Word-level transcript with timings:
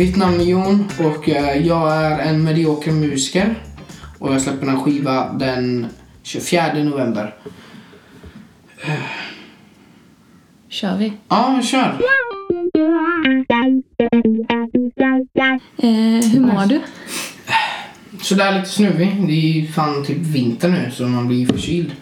mitt 0.00 0.16
namn 0.16 0.40
är 0.40 0.44
Jon 0.44 0.88
och 0.98 1.28
eh, 1.28 1.66
jag 1.66 1.96
är 1.96 2.18
en 2.18 2.44
medioker 2.44 2.92
musiker. 2.92 3.54
Och 4.18 4.34
jag 4.34 4.42
släpper 4.42 4.66
en 4.66 4.80
skiva 4.80 5.32
den 5.32 5.86
24 6.22 6.72
november. 6.74 7.34
Kör 10.68 10.96
vi. 10.96 11.12
Ja, 11.28 11.60
kör! 11.62 12.00
Eh, 15.76 16.30
hur 16.32 16.40
mår 16.40 16.66
du? 16.66 16.80
Sådär 18.22 18.54
lite 18.54 18.68
snuvig. 18.68 19.26
Det 19.26 19.32
är 19.32 19.62
ju 19.62 19.66
fan 19.66 20.04
typ 20.04 20.18
vinter 20.18 20.68
nu 20.68 20.90
så 20.92 21.02
man 21.02 21.28
blir 21.28 21.46
förkyld. 21.46 21.92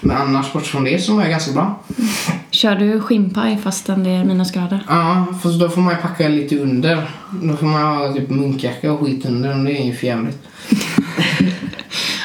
Men 0.00 0.16
annars 0.16 0.52
bort 0.52 0.66
från 0.66 0.84
det 0.84 0.98
så 0.98 1.12
mår 1.12 1.22
jag 1.22 1.30
ganska 1.30 1.52
bra. 1.52 1.82
Kör 2.64 2.76
du 2.76 3.00
skinnpaj 3.00 3.56
fastän 3.58 4.04
det 4.04 4.10
är 4.10 4.24
minusgrader? 4.24 4.80
Ja, 4.88 5.26
fast 5.42 5.60
då 5.60 5.68
får 5.68 5.80
man 5.80 5.94
packa 6.02 6.28
lite 6.28 6.58
under. 6.58 7.10
Då 7.42 7.56
får 7.56 7.66
man 7.66 7.82
ha 7.82 8.12
typ 8.12 8.30
munkjacka 8.30 8.92
och 8.92 9.00
skit 9.06 9.26
under 9.26 9.58
och 9.58 9.64
det 9.64 9.80
är 9.80 9.84
ju 9.84 9.94
för 9.94 10.06
jävligt. 10.06 10.38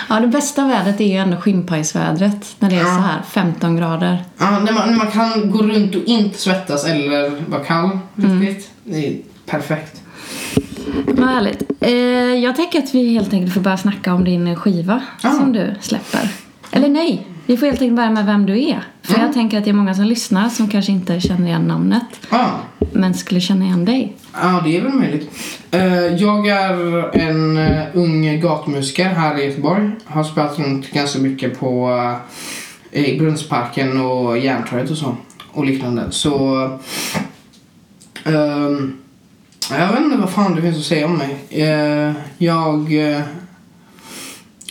Ja, 0.10 0.20
det 0.20 0.28
bästa 0.28 0.68
vädret 0.68 1.02
är 1.02 1.06
ju 1.06 1.16
ändå 1.16 1.38
skinnpajsvädret. 1.38 2.56
När 2.60 2.70
det 2.70 2.76
är 2.76 2.80
Ja. 2.80 2.86
så 2.86 2.92
här 3.02 3.22
15 3.30 3.76
grader. 3.76 4.24
Ja, 4.38 4.60
när 4.60 4.72
man, 4.74 4.88
när 4.90 4.98
man 4.98 5.12
kan 5.12 5.52
gå 5.52 5.58
runt 5.64 5.96
och 5.96 6.04
inte 6.06 6.38
svettas 6.40 6.86
eller 6.86 7.32
vara 7.50 7.64
kall 7.64 8.00
riktigt. 8.16 8.70
Det 8.84 9.08
är 9.08 9.18
perfekt. 9.46 10.02
Vad 11.08 11.28
härligt. 11.30 11.64
Eh, 11.80 11.92
jag 12.44 12.56
tänker 12.56 12.80
att 12.80 12.96
vi 12.96 13.14
helt 13.14 13.34
enkelt 13.34 13.54
får 13.54 13.62
börja 13.62 13.78
snacka 13.78 14.14
om 14.14 14.24
din 14.24 14.56
skiva 14.56 15.02
Ja. 15.24 15.32
som 15.32 15.54
du 15.54 15.76
släpper. 15.82 16.30
Eller 16.72 16.88
nej, 16.90 17.28
vi 17.50 17.58
får 17.58 17.66
helt 17.66 17.82
enkelt 17.82 17.96
börja 17.96 18.12
med 18.12 18.26
vem 18.26 18.46
du 18.46 18.64
är. 18.64 18.84
För 19.02 19.20
jag 19.20 19.34
tänker 19.34 19.58
att 19.58 19.64
det 19.64 19.70
är 19.70 19.74
många 19.74 19.94
som 19.94 20.06
lyssnar 20.06 20.50
som 20.50 20.70
kanske 20.70 20.92
inte 20.92 21.20
känner 21.20 21.48
igen 21.48 21.68
namnet. 21.68 22.04
Ja, 22.30 22.52
Men 22.92 23.14
skulle 23.14 23.42
känna 23.42 23.66
igen 23.66 23.86
dig. 23.86 24.16
ja 24.34 24.62
det 24.66 24.78
är 24.78 24.82
väl 24.82 24.94
möjligt. 24.94 25.32
Eh, 25.72 26.06
jag 26.06 26.48
är 26.48 26.74
en 27.18 27.58
eh, 27.58 27.84
ung 27.94 28.42
gatumusiker 28.42 29.10
här 29.10 29.40
i 29.40 29.46
Göteborg. 29.46 29.92
Har 30.06 30.24
spelat 30.24 30.60
runt 30.60 30.92
ganska 30.92 31.20
mycket 31.20 31.60
på 31.60 31.90
uh, 32.92 33.02
i 33.02 33.20
Brunnsparken 33.20 34.02
och 34.02 34.38
Järntorget 34.38 34.92
och 34.92 34.98
så. 34.98 35.16
Och 35.52 35.66
liknande. 35.66 36.12
Så... 36.12 36.64
ehm, 38.24 38.98
jag 39.72 39.88
vet 39.88 40.00
inte 40.00 40.18
vad 40.18 40.30
fan 40.30 40.56
det 40.56 40.62
finns 40.62 40.78
att 40.78 40.84
säga 40.84 41.06
om 41.06 41.18
mig. 41.18 41.38
Jag 42.38 42.94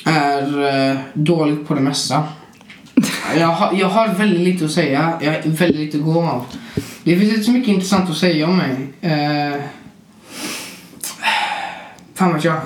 är 0.04 0.98
dålig 1.14 1.68
på 1.68 1.74
det 1.74 1.80
mesta. 1.80 2.24
Jag 3.36 3.48
har, 3.48 3.72
jag 3.78 3.88
har 3.88 4.08
väldigt 4.08 4.40
lite 4.40 4.64
att 4.64 4.70
säga. 4.70 5.18
Jag 5.20 5.32
har 5.32 5.40
väldigt 5.42 5.76
lite 5.80 5.98
att 5.98 6.04
gå 6.04 6.22
av. 6.22 6.44
Det 7.02 7.18
finns 7.18 7.32
inte 7.32 7.44
så 7.44 7.50
mycket 7.50 7.68
intressant 7.68 8.10
att 8.10 8.16
säga 8.16 8.46
om 8.46 8.56
mig. 8.56 8.88
Eh, 9.00 9.60
fan 12.14 12.34
vet 12.34 12.44
jag. 12.44 12.60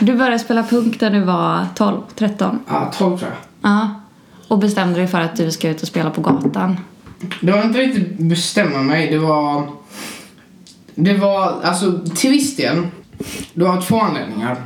Du 0.00 0.16
började 0.16 0.38
spela 0.38 0.62
punk 0.62 1.00
när 1.00 1.10
du 1.10 1.20
var 1.20 1.66
12, 1.74 2.00
13. 2.14 2.58
Ja, 2.68 2.92
12 2.98 3.18
tror 3.18 3.30
jag. 3.30 3.70
Ja. 3.70 4.00
Och 4.48 4.58
bestämde 4.58 4.98
dig 4.98 5.08
för 5.08 5.20
att 5.20 5.36
du 5.36 5.50
ska 5.50 5.68
ut 5.68 5.82
och 5.82 5.88
spela 5.88 6.10
på 6.10 6.20
gatan. 6.20 6.76
Det 7.40 7.52
var 7.52 7.62
inte 7.62 7.78
riktigt 7.78 8.18
bestämma 8.18 8.78
mig. 8.78 9.10
Det 9.10 9.18
var... 9.18 9.68
Det 10.94 11.14
var, 11.14 11.54
alltså 11.62 12.00
till 12.14 12.30
viss 12.30 12.56
del. 12.56 12.86
Det 13.54 13.64
var 13.64 13.80
två 13.80 14.00
anledningar. 14.00 14.56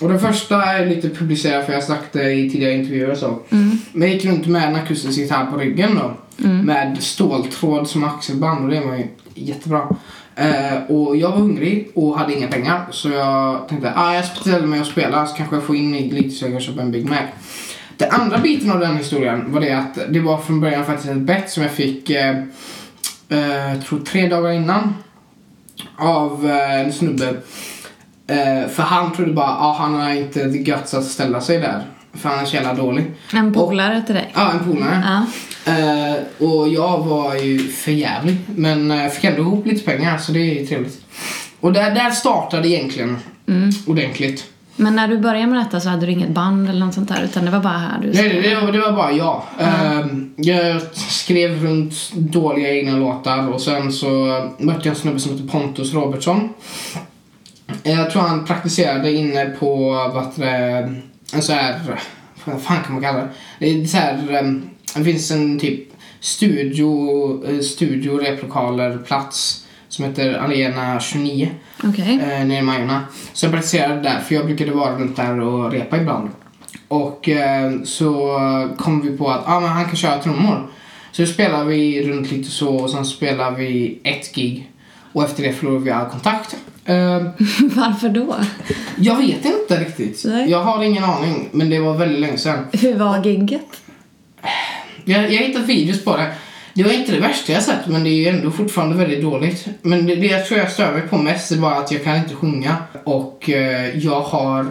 Och 0.00 0.08
den 0.08 0.20
första 0.20 0.64
är 0.64 0.86
lite 0.86 1.08
publicerad 1.10 1.64
för 1.64 1.72
jag 1.72 1.80
har 1.80 1.86
sagt 1.86 2.12
det 2.12 2.32
i 2.32 2.50
tidigare 2.50 2.74
intervjuer 2.74 3.10
och 3.10 3.18
så. 3.18 3.38
Mm. 3.50 3.78
Men 3.92 4.08
jag 4.08 4.16
gick 4.16 4.24
runt 4.24 4.46
med 4.46 4.68
en 4.68 4.76
akustisk 4.76 5.18
gitarr 5.18 5.46
på 5.46 5.56
ryggen 5.56 5.94
då. 5.94 6.16
Med 6.48 7.02
ståltråd 7.02 7.88
som 7.88 8.04
axelband 8.04 8.64
och 8.64 8.70
det 8.70 8.80
var 8.80 8.96
ju 8.96 9.06
jättebra. 9.34 9.96
Eh, 10.36 10.82
och 10.88 11.16
jag 11.16 11.30
var 11.30 11.36
hungrig 11.36 11.90
och 11.94 12.18
hade 12.18 12.34
inga 12.34 12.48
pengar. 12.48 12.86
Så 12.90 13.08
jag 13.08 13.68
tänkte 13.68 13.92
ah, 13.96 14.14
jag 14.14 14.24
ställer 14.24 14.66
mig 14.66 14.80
och 14.80 14.86
spelar 14.86 15.26
så 15.26 15.36
kanske 15.36 15.56
jag 15.56 15.64
får 15.64 15.76
in 15.76 15.92
lite 15.92 16.30
så 16.30 16.44
jag 16.44 16.52
kan 16.52 16.60
köpa 16.60 16.82
en 16.82 16.92
Big 16.92 17.10
Mac. 17.10 17.22
Den 17.96 18.10
andra 18.10 18.38
biten 18.38 18.70
av 18.70 18.80
den 18.80 18.96
historien 18.96 19.52
var 19.52 19.60
det 19.60 19.72
att 19.72 19.98
det 20.08 20.20
var 20.20 20.38
från 20.38 20.60
början 20.60 20.84
faktiskt 20.84 21.10
ett 21.10 21.16
bett 21.16 21.50
som 21.50 21.62
jag 21.62 21.72
fick 21.72 22.10
eh, 22.10 22.38
eh, 23.28 23.80
tror 23.88 24.00
tre 24.00 24.28
dagar 24.28 24.52
innan. 24.52 24.94
Av 25.96 26.50
eh, 26.50 26.80
en 26.80 26.92
snubbe. 26.92 27.36
Eh, 28.30 28.68
för 28.68 28.82
han 28.82 29.12
trodde 29.12 29.32
bara 29.32 29.56
ah, 29.58 29.76
han 29.78 29.94
har 29.94 30.10
inte 30.10 30.48
guts 30.48 30.94
att 30.94 31.04
ställa 31.04 31.40
sig 31.40 31.58
där. 31.58 31.82
För 32.14 32.28
han 32.28 32.38
är 32.38 32.44
så 32.44 32.56
jävla 32.56 32.74
dålig. 32.74 33.04
En 33.32 33.52
polare 33.52 34.02
till 34.06 34.14
dig. 34.14 34.30
Ja, 34.34 34.52
en 34.52 34.72
polare. 34.72 35.02
Ja. 35.06 35.26
Eh, 35.72 36.48
och 36.48 36.68
jag 36.68 36.98
var 36.98 37.34
ju 37.34 37.58
för 37.58 37.92
jävlig 37.92 38.36
Men 38.46 38.90
uh, 38.90 39.08
fick 39.08 39.24
ändå 39.24 39.40
ihop 39.40 39.66
lite 39.66 39.84
pengar 39.84 40.18
så 40.18 40.32
det 40.32 40.60
är 40.60 40.66
trevligt. 40.66 41.04
Och 41.60 41.72
där, 41.72 41.90
där 41.94 42.10
startade 42.10 42.68
egentligen 42.68 43.18
Mm. 43.48 43.70
ordentligt. 43.86 44.44
Men 44.76 44.96
när 44.96 45.08
du 45.08 45.18
började 45.18 45.46
med 45.46 45.58
detta 45.58 45.80
så 45.80 45.88
hade 45.88 46.06
du 46.06 46.12
inget 46.12 46.30
band 46.30 46.68
eller 46.68 46.86
något 46.86 46.94
sånt 46.94 47.08
där 47.08 47.22
utan 47.24 47.44
det 47.44 47.50
var 47.50 47.60
bara 47.60 47.78
här 47.78 48.00
du 48.02 48.12
Nej, 48.12 48.28
det, 48.28 48.40
det, 48.40 48.60
var, 48.60 48.72
det 48.72 48.78
var 48.78 48.92
bara 48.92 49.12
jag. 49.12 49.42
Eh, 49.58 50.06
jag 50.36 50.82
skrev 50.94 51.62
runt 51.64 52.12
dåliga 52.14 52.70
egna 52.74 52.96
låtar 52.96 53.48
och 53.48 53.60
sen 53.60 53.92
så 53.92 54.06
mötte 54.58 54.80
jag 54.82 54.86
en 54.86 54.94
snubbe 54.94 55.18
som 55.18 55.32
heter 55.32 55.48
Pontus 55.48 55.94
Robertsson. 55.94 56.48
Eh, 57.84 57.92
Jag 58.00 58.10
tror 58.10 58.22
han 58.22 58.44
praktiserade 58.44 59.12
inne 59.12 59.44
på 59.46 59.90
vad 60.14 60.26
det, 60.34 60.48
en 61.32 61.42
så 61.42 61.52
här, 61.52 61.80
vad 62.44 62.62
fan 62.62 62.82
kan 62.84 62.92
man 62.92 63.02
kalla 63.02 63.18
det? 63.18 63.28
Det 63.58 63.66
är 63.70 63.84
så 63.86 63.96
här, 63.96 64.34
eh, 64.34 64.52
det 64.94 65.04
finns 65.04 65.30
en 65.30 65.58
typ 65.58 65.80
studio, 66.20 67.44
eh, 67.48 67.60
studio 67.60 68.18
replokaler 68.18 68.98
plats 68.98 69.66
som 69.88 70.04
heter 70.04 70.34
Arena 70.34 71.00
29 71.00 71.50
Okej. 71.84 72.20
eh, 72.22 72.44
nere 72.46 72.58
i 72.58 72.62
Majorna. 72.62 73.00
Så 73.32 73.46
jag 73.46 73.52
praktiserade 73.52 74.00
där 74.02 74.18
för 74.20 74.34
jag 74.34 74.46
brukade 74.46 74.70
vara 74.70 74.98
runt 74.98 75.16
där 75.16 75.40
och 75.40 75.72
repa 75.72 75.96
ibland. 75.96 76.30
Och 76.88 77.28
eh, 77.28 77.72
så 77.84 78.38
kom 78.78 79.00
vi 79.02 79.16
på 79.16 79.30
att 79.30 79.48
ah, 79.48 79.60
men 79.60 79.68
han 79.68 79.84
kan 79.84 79.96
köra 79.96 80.18
trummor. 80.22 80.70
Så 81.12 81.26
spelade 81.26 81.64
vi 81.64 82.08
runt 82.08 82.30
lite 82.32 82.50
så 82.50 82.76
och 82.76 82.90
sen 82.90 83.04
spelade 83.06 83.56
vi 83.56 84.00
ett 84.04 84.34
gig. 84.34 84.70
Och 85.12 85.24
efter 85.24 85.42
det 85.42 85.52
förlorade 85.52 85.84
vi 85.84 85.90
all 85.90 86.06
kontakt. 86.10 86.56
Eh, 86.90 87.22
Varför 87.76 88.08
då? 88.08 88.36
jag 88.96 89.16
vet 89.16 89.44
inte 89.44 89.80
riktigt. 89.80 90.22
Nej. 90.24 90.50
Jag 90.50 90.64
har 90.64 90.82
ingen 90.84 91.04
aning, 91.04 91.48
men 91.52 91.70
det 91.70 91.78
var 91.78 91.94
väldigt 91.94 92.20
länge 92.20 92.38
sedan. 92.38 92.66
Hur 92.72 92.94
var 92.94 93.24
gigget? 93.24 93.82
Jag, 95.04 95.32
jag 95.32 95.42
hittat 95.42 95.66
videos 95.66 96.04
på 96.04 96.16
det. 96.16 96.34
Det 96.74 96.82
var 96.82 96.92
inte 96.92 97.12
det 97.12 97.20
värsta 97.20 97.52
jag 97.52 97.62
sett, 97.62 97.86
men 97.86 98.04
det 98.04 98.10
är 98.10 98.32
ändå 98.32 98.50
fortfarande 98.50 98.96
väldigt 98.96 99.22
dåligt. 99.22 99.66
Men 99.82 100.06
det, 100.06 100.14
det 100.14 100.26
jag 100.26 100.46
tror 100.46 100.60
jag 100.60 100.72
stör 100.72 100.92
mig 100.92 101.02
på 101.02 101.18
mest 101.18 101.52
är 101.52 101.56
bara 101.56 101.76
att 101.76 101.92
jag 101.92 102.04
kan 102.04 102.16
inte 102.16 102.34
sjunga. 102.34 102.76
Och 103.04 103.50
eh, 103.50 103.98
jag 103.98 104.20
har 104.20 104.66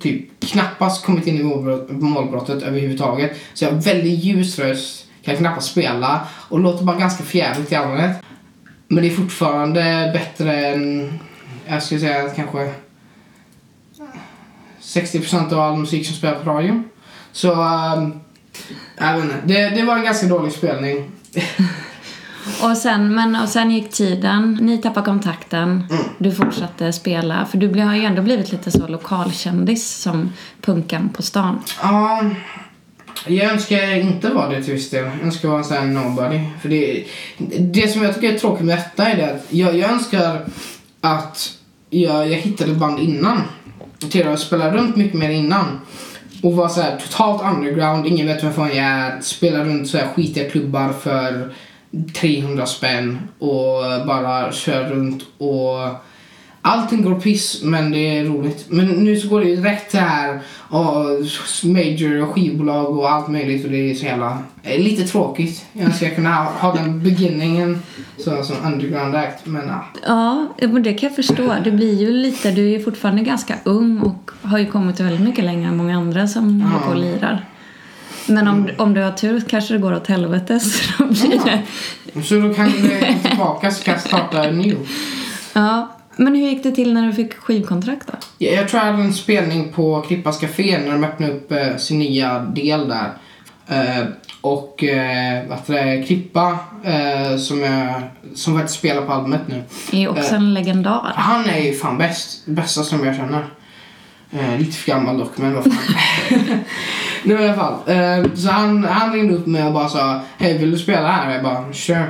typ 0.00 0.40
knappast 0.40 1.04
kommit 1.04 1.26
in 1.26 1.40
i 1.40 1.42
målbrott, 1.42 1.90
målbrottet 1.90 2.62
överhuvudtaget. 2.62 3.36
Så 3.54 3.64
jag 3.64 3.72
har 3.72 3.80
väldigt 3.80 4.24
ljus 4.24 4.58
röst, 4.58 5.06
kan 5.24 5.36
knappast 5.36 5.70
spela 5.70 6.20
och 6.48 6.60
låter 6.60 6.84
bara 6.84 6.98
ganska 6.98 7.24
fjäriligt 7.24 7.72
i 7.72 7.74
allmänhet. 7.74 8.16
Men 8.88 9.02
det 9.02 9.10
är 9.10 9.14
fortfarande 9.14 10.10
bättre 10.12 10.66
än, 10.66 11.18
jag 11.66 11.82
skulle 11.82 12.00
säga 12.00 12.30
kanske 12.30 12.74
60% 14.82 15.52
av 15.52 15.60
all 15.60 15.76
musik 15.76 16.06
som 16.06 16.16
spelar 16.16 16.44
på 16.44 16.50
radion. 16.50 16.84
Så, 17.32 17.52
ehm, 17.52 18.20
jag 18.98 19.14
vet 19.14 19.24
inte. 19.24 19.40
Det, 19.44 19.70
det 19.70 19.82
var 19.82 19.96
en 19.96 20.04
ganska 20.04 20.26
dålig 20.26 20.52
spelning. 20.52 21.10
Och 22.62 22.76
sen, 22.76 23.14
men, 23.14 23.36
och 23.36 23.48
sen 23.48 23.70
gick 23.70 23.90
tiden, 23.90 24.58
ni 24.62 24.78
tappade 24.78 25.06
kontakten, 25.06 25.84
du 26.18 26.32
fortsatte 26.32 26.92
spela. 26.92 27.46
För 27.46 27.58
du 27.58 27.80
har 27.80 27.94
ju 27.94 28.04
ändå 28.04 28.22
blivit 28.22 28.52
lite 28.52 28.70
så 28.70 28.86
lokalkändis 28.86 29.90
som 29.90 30.32
punkan 30.60 31.10
på 31.16 31.22
stan. 31.22 31.62
Ja, 31.82 32.24
jag 33.26 33.52
önskar 33.52 33.96
inte 33.96 34.28
vara 34.28 34.48
det 34.48 34.62
till 34.62 34.74
viss 34.74 34.90
del. 34.90 35.04
Jag 35.04 35.22
önskar 35.22 35.48
vara 35.48 35.58
en 35.58 35.64
sån 35.64 35.76
här 35.76 35.84
nobody. 35.84 36.40
För 36.62 36.68
det, 36.68 37.04
det 37.58 37.88
som 37.88 38.02
jag 38.02 38.14
tycker 38.14 38.34
är 38.34 38.38
tråkigt 38.38 38.66
med 38.66 38.78
detta 38.78 39.06
är 39.08 39.16
det 39.16 39.34
att 39.34 39.46
jag, 39.48 39.78
jag 39.78 39.90
önskar 39.90 40.44
att 41.04 41.58
jag, 41.90 42.30
jag 42.30 42.36
hittade 42.36 42.72
ett 42.72 42.78
band 42.78 42.98
innan. 42.98 43.42
Till 44.10 44.28
att 44.28 44.40
spela 44.40 44.76
runt 44.76 44.96
mycket 44.96 45.18
mer 45.18 45.30
innan. 45.30 45.80
Och 46.42 46.52
var 46.52 46.68
så 46.68 46.80
här 46.80 46.98
totalt 46.98 47.42
underground, 47.56 48.06
ingen 48.06 48.26
vet 48.26 48.44
vem 48.44 48.52
fan 48.52 48.68
jag 48.68 48.86
är. 48.86 49.20
Spela 49.20 49.64
runt 49.64 49.88
så 49.88 49.98
här 49.98 50.06
skitiga 50.06 50.50
klubbar 50.50 50.92
för 50.92 51.54
300 52.14 52.66
spänn 52.66 53.18
och 53.38 54.06
bara 54.06 54.52
kör 54.52 54.84
runt 54.88 55.22
och 55.38 55.78
Allting 56.66 57.02
går 57.02 57.14
piss 57.20 57.62
men 57.62 57.90
det 57.92 58.18
är 58.18 58.24
roligt. 58.24 58.66
Men 58.68 58.86
nu 58.86 59.16
så 59.16 59.28
går 59.28 59.40
det 59.40 59.46
ju 59.48 59.62
rätt 59.62 59.92
här 59.94 60.40
och 60.68 60.94
major 61.64 62.22
och 62.22 62.28
skivbolag 62.34 62.98
och 62.98 63.10
allt 63.10 63.28
möjligt 63.28 63.64
och 63.64 63.70
det 63.70 63.90
är 63.90 63.94
så 63.94 64.04
jävla... 64.04 64.38
eh, 64.62 64.78
Lite 64.80 65.02
tråkigt. 65.04 65.64
Jag 65.72 65.94
ska 65.94 66.10
kunna 66.10 66.34
ha, 66.34 66.44
ha 66.52 66.74
den 66.74 67.02
beginningen 67.02 67.82
så, 68.18 68.42
som 68.44 68.56
underground 68.64 69.14
act 69.14 69.46
men 69.46 69.68
ja. 69.68 69.84
Ja, 70.06 70.46
men 70.68 70.82
det 70.82 70.94
kan 70.94 71.06
jag 71.08 71.16
förstå. 71.16 71.54
Det 71.64 71.70
blir 71.70 71.94
ju 72.00 72.10
lite, 72.10 72.50
du 72.50 72.64
är 72.66 72.78
ju 72.78 72.82
fortfarande 72.84 73.22
ganska 73.22 73.54
ung 73.64 73.98
och 74.00 74.30
har 74.42 74.58
ju 74.58 74.66
kommit 74.66 75.00
väldigt 75.00 75.20
mycket 75.20 75.44
längre 75.44 75.68
än 75.68 75.76
många 75.76 75.96
andra 75.96 76.28
som 76.28 76.60
Ja. 76.60 76.66
håller 76.66 76.84
på 76.86 76.90
och 76.90 76.96
lirar. 76.96 77.44
Men 78.26 78.48
om, 78.48 78.68
om 78.78 78.94
du 78.94 79.00
har 79.02 79.12
tur 79.12 79.40
kanske 79.48 79.74
det 79.74 79.78
går 79.80 79.94
åt 79.94 80.06
helvete 80.06 80.60
så 80.60 80.92
då 80.98 81.08
blir 81.08 81.40
det... 81.44 81.62
Så 82.24 82.34
då 82.34 82.54
kan 82.54 82.66
det 82.66 83.00
komma 83.00 83.18
tillbaka 83.28 83.70
så 83.70 83.84
kan 83.84 83.92
jag 83.94 84.00
starta 84.02 84.42
new. 84.42 84.76
Ja, 85.52 85.93
Men 86.16 86.34
hur 86.34 86.48
gick 86.48 86.62
det 86.62 86.72
till 86.72 86.94
när 86.94 87.06
du 87.06 87.12
fick 87.12 87.34
skivkontrakt 87.34 88.06
då? 88.06 88.12
Jag, 88.38 88.54
jag 88.54 88.68
tror 88.68 88.82
jag 88.82 88.92
hade 88.92 89.02
en 89.02 89.14
spelning 89.14 89.72
på 89.72 90.00
Klippas 90.00 90.38
Café 90.38 90.78
när 90.78 90.92
de 90.92 91.04
öppnade 91.04 91.32
upp 91.32 91.52
eh, 91.52 91.76
sin 91.76 91.98
nya 91.98 92.38
del 92.38 92.88
där. 92.88 93.12
Eh, 93.68 94.04
och 94.40 94.84
eh, 94.84 95.42
heter 95.50 95.72
det, 95.74 96.02
Klippa, 96.06 96.58
eh, 96.84 97.36
som, 97.36 97.60
jag, 97.60 98.02
som 98.34 98.54
faktiskt 98.54 98.78
spelar 98.78 99.02
på 99.02 99.12
albumet 99.12 99.40
nu. 99.46 99.62
Är 99.92 99.98
ju 99.98 100.08
också 100.08 100.34
en 100.34 100.54
legendar. 100.54 101.12
Han 101.16 101.44
är 101.44 101.58
ju 101.58 101.72
fan 101.72 101.98
bäst. 101.98 102.46
Bästa 102.46 102.82
som 102.82 103.06
jag 103.06 103.16
känner. 103.16 103.44
Eh, 104.30 104.58
lite 104.58 104.72
för 104.72 104.90
gammal 104.90 105.18
dock, 105.18 105.38
men 105.38 105.54
vad 105.54 105.64
fan. 105.64 105.74
nu 107.22 107.34
i 107.34 107.48
alla 107.48 107.54
fall. 107.54 107.74
Eh, 107.86 108.34
så 108.34 108.50
han, 108.50 108.84
han 108.84 109.12
ringde 109.12 109.34
upp 109.34 109.46
mig 109.46 109.64
och 109.64 109.72
bara 109.72 109.88
sa 109.88 110.20
Hej, 110.38 110.58
vill 110.58 110.70
du 110.70 110.78
spela 110.78 111.08
här? 111.12 111.34
Jag 111.34 111.42
bara, 111.42 111.72
sure. 111.72 112.06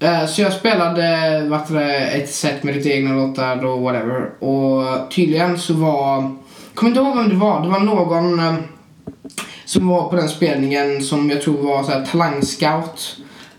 Eh, 0.00 0.26
så 0.26 0.42
jag 0.42 0.52
spelade 0.52 1.44
vad 1.48 1.72
det, 1.72 1.96
ett 1.96 2.30
set 2.30 2.62
med 2.62 2.74
lite 2.74 2.88
egna 2.88 3.14
låtar 3.14 3.64
och 3.64 3.80
whatever. 3.80 4.44
Och 4.44 5.10
tydligen 5.10 5.58
så 5.58 5.74
var... 5.74 6.36
Kommer 6.74 6.90
inte 6.90 7.00
ihåg 7.00 7.16
vem 7.16 7.28
det 7.28 7.34
var. 7.34 7.62
Det 7.62 7.68
var 7.68 7.80
någon 7.80 8.38
eh, 8.38 8.54
som 9.64 9.88
var 9.88 10.08
på 10.08 10.16
den 10.16 10.28
spelningen 10.28 11.02
som 11.02 11.30
jag 11.30 11.42
tror 11.42 11.62
var 11.62 11.82
så 11.82 11.90
här, 11.90 12.04
talangscout 12.04 13.16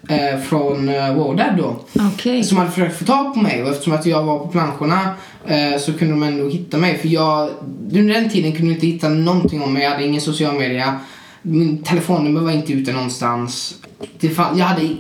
eh, 0.09 0.39
från 0.39 0.89
eh, 0.89 1.13
Wodad 1.13 1.57
då. 1.57 1.75
Okej. 2.13 2.43
Som 2.43 2.57
hade 2.57 2.71
försökt 2.71 2.99
få 2.99 3.05
tag 3.05 3.33
på 3.33 3.39
mig 3.39 3.63
och 3.63 3.69
eftersom 3.69 3.93
att 3.93 4.05
jag 4.05 4.23
var 4.23 4.39
på 4.39 4.47
planscherna 4.47 5.15
eh, 5.47 5.79
så 5.79 5.93
kunde 5.93 6.13
de 6.13 6.23
ändå 6.23 6.49
hitta 6.49 6.77
mig. 6.77 6.97
För 6.97 7.07
jag, 7.07 7.49
under 7.91 8.13
den 8.13 8.29
tiden 8.29 8.51
kunde 8.51 8.67
jag 8.67 8.75
inte 8.75 8.87
hitta 8.87 9.09
någonting 9.09 9.61
om 9.61 9.73
mig. 9.73 9.83
Jag 9.83 9.91
hade 9.91 10.05
ingen 10.05 10.21
social 10.21 10.55
media. 10.55 10.99
Min 11.41 11.83
telefonnummer 11.83 12.41
var 12.41 12.51
inte 12.51 12.73
ute 12.73 12.93
någonstans. 12.93 13.75
Det 14.19 14.29
fann, 14.29 14.57
jag 14.57 14.65
hade 14.65 14.95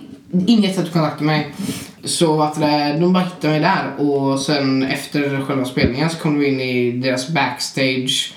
inget 0.47 0.75
sätt 0.75 0.85
att 0.85 0.93
kontakta 0.93 1.23
mig. 1.23 1.53
Så 2.03 2.41
att 2.41 2.59
det, 2.59 2.97
de 2.99 3.13
bara 3.13 3.23
hittade 3.23 3.53
mig 3.53 3.59
där 3.59 4.05
och 4.05 4.39
sen 4.39 4.83
efter 4.83 5.41
själva 5.41 5.65
spelningen 5.65 6.09
så 6.09 6.17
kom 6.17 6.39
vi 6.39 6.47
in 6.47 6.61
i 6.61 6.91
deras 6.91 7.29
backstage. 7.29 8.33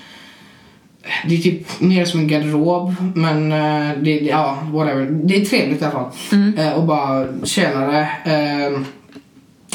Det 1.27 1.35
är 1.35 1.41
typ 1.41 1.79
mer 1.79 2.05
som 2.05 2.19
en 2.19 2.27
garderob 2.27 2.95
men 3.15 3.51
eh, 3.51 3.97
det, 4.01 4.19
ja, 4.19 4.57
whatever. 4.71 5.05
Det 5.11 5.35
är 5.35 5.45
trevligt 5.45 5.81
i 5.81 5.85
alla 5.85 5.93
fall. 5.93 6.11
Eh, 6.57 6.73
och 6.73 6.83
bara 6.83 7.27
tjänare. 7.43 8.07
Eh, 8.25 8.79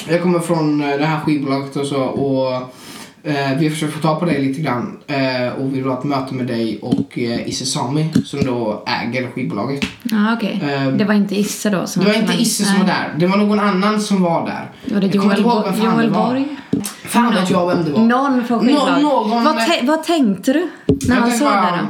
jag 0.09 0.23
kommer 0.23 0.39
från 0.39 0.83
eh, 0.83 0.97
det 0.99 1.07
här 1.07 1.21
skivbolaget 1.21 1.77
och 1.77 1.87
så 1.87 2.03
och 2.03 2.75
eh, 3.23 3.59
vi 3.59 3.65
har 3.69 3.71
försökt 3.71 3.93
få 3.95 4.01
tag 4.01 4.19
på 4.21 4.25
dig 4.25 4.43
lite 4.43 4.61
grann 4.61 4.99
eh, 5.07 5.49
och 5.53 5.67
vi 5.75 5.81
vill 5.81 5.85
ha 5.91 5.99
ett 5.99 6.05
möte 6.05 6.35
med 6.35 6.47
dig 6.47 6.79
och 6.83 7.19
eh, 7.19 7.49
Isse 7.49 7.67
Sami 7.67 8.09
som 8.25 8.45
då 8.45 8.85
äger 8.87 9.31
skivbolaget. 9.31 9.85
Ja, 10.03 10.35
okej. 10.37 10.61
Eh, 10.63 10.89
Det 10.89 11.05
var 11.05 11.15
inte 11.15 11.37
Isse 11.37 11.71
då 11.71 11.87
som 11.87 12.05
Det 12.05 12.09
var 12.11 12.17
inte 12.17 12.33
Isse 12.43 12.65
som 12.65 12.79
var 12.79 12.87
där, 12.87 13.15
det 13.19 13.27
var 13.27 13.37
någon 13.37 13.61
annan 13.61 14.01
som 14.01 14.23
var 14.23 14.47
där. 14.47 14.71
Var 14.95 15.01
det 15.01 15.07
Jag 15.07 15.23
kommer 15.23 15.37
inte 15.37 15.49
ihåg 15.49 15.65
vem 15.65 15.75
fan 15.75 15.85
Joel 15.95 16.07
det 16.07 16.19
var. 16.19 16.29
Borg? 16.29 16.57
Fan 17.05 17.35
vet 17.35 17.51
jag 17.51 17.69
vem 17.69 17.85
det 17.85 17.91
var. 17.93 18.01
Någon 18.01 18.45
från 18.45 18.59
Nå- 18.59 18.65
skivbolaget. 18.73 19.03
någon- 19.03 19.45
vad, 19.45 19.57
vad 19.83 20.05
tänkte 20.05 20.53
du 20.53 20.69
när 20.87 21.15
Jag 21.17 21.23
han 21.23 21.31
såg 21.33 21.49
bara, 21.49 21.61
det 21.71 21.77
då? 21.77 21.87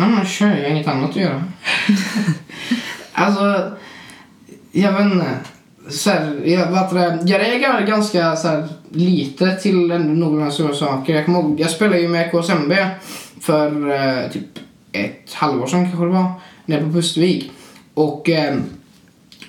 Ja 0.00 0.08
men 0.08 0.26
kör, 0.26 0.46
jag 0.46 0.62
har 0.62 0.70
inget 0.70 0.88
annat 0.88 1.10
att 1.10 1.16
göra. 1.16 1.42
alltså, 3.12 3.70
jag 4.72 4.92
vet 4.92 5.12
inte. 5.12 5.26
Så 5.88 6.10
här, 6.10 6.40
jag, 6.44 6.70
vad 6.70 6.94
det, 6.94 7.18
jag 7.24 7.40
reagerar 7.40 7.86
ganska 7.86 8.36
så 8.36 8.48
här, 8.48 8.68
lite 8.90 9.56
till 9.56 9.86
några 9.98 10.50
stora 10.50 10.74
saker. 10.74 11.14
Jag, 11.14 11.24
kommer 11.24 11.38
ihåg, 11.38 11.60
jag 11.60 11.70
spelade 11.70 12.00
ju 12.00 12.08
med 12.08 12.30
KSMB 12.30 12.72
för 13.40 13.90
eh, 13.90 14.30
typ 14.30 14.58
ett 14.92 15.34
halvår 15.34 15.66
sedan 15.66 15.88
kanske 15.88 16.04
det 16.04 16.12
var. 16.12 16.32
Nere 16.66 16.80
på 16.80 16.92
Pustervik. 16.92 17.50
Och 17.94 18.28
eh, 18.30 18.56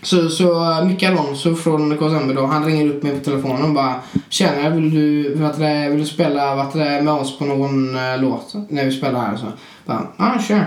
så, 0.01 0.29
så 0.29 0.81
Micke 0.85 1.03
Alonso 1.03 1.55
från 1.55 1.97
KSMB 1.97 2.33
då, 2.33 2.45
han 2.45 2.65
ringer 2.65 2.89
upp 2.89 3.03
mig 3.03 3.19
på 3.19 3.25
telefonen 3.25 3.63
och 3.63 3.73
bara 3.73 3.95
Tjena, 4.29 4.69
vill 4.69 4.89
du, 4.89 5.35
vad 5.35 5.59
det, 5.59 5.89
vill 5.89 5.99
du 5.99 6.05
spela 6.05 6.55
vad 6.55 6.73
det, 6.73 7.01
med 7.01 7.13
oss 7.13 7.37
på 7.37 7.45
någon 7.45 7.95
eh, 7.95 8.17
låt 8.21 8.55
när 8.69 8.85
vi 8.85 8.91
spelar 8.91 9.19
här? 9.19 9.33
och 9.33 9.39
Så. 9.39 9.45
Bara, 9.85 10.07
ja, 10.17 10.35
ah, 10.35 10.39
sure. 10.39 10.65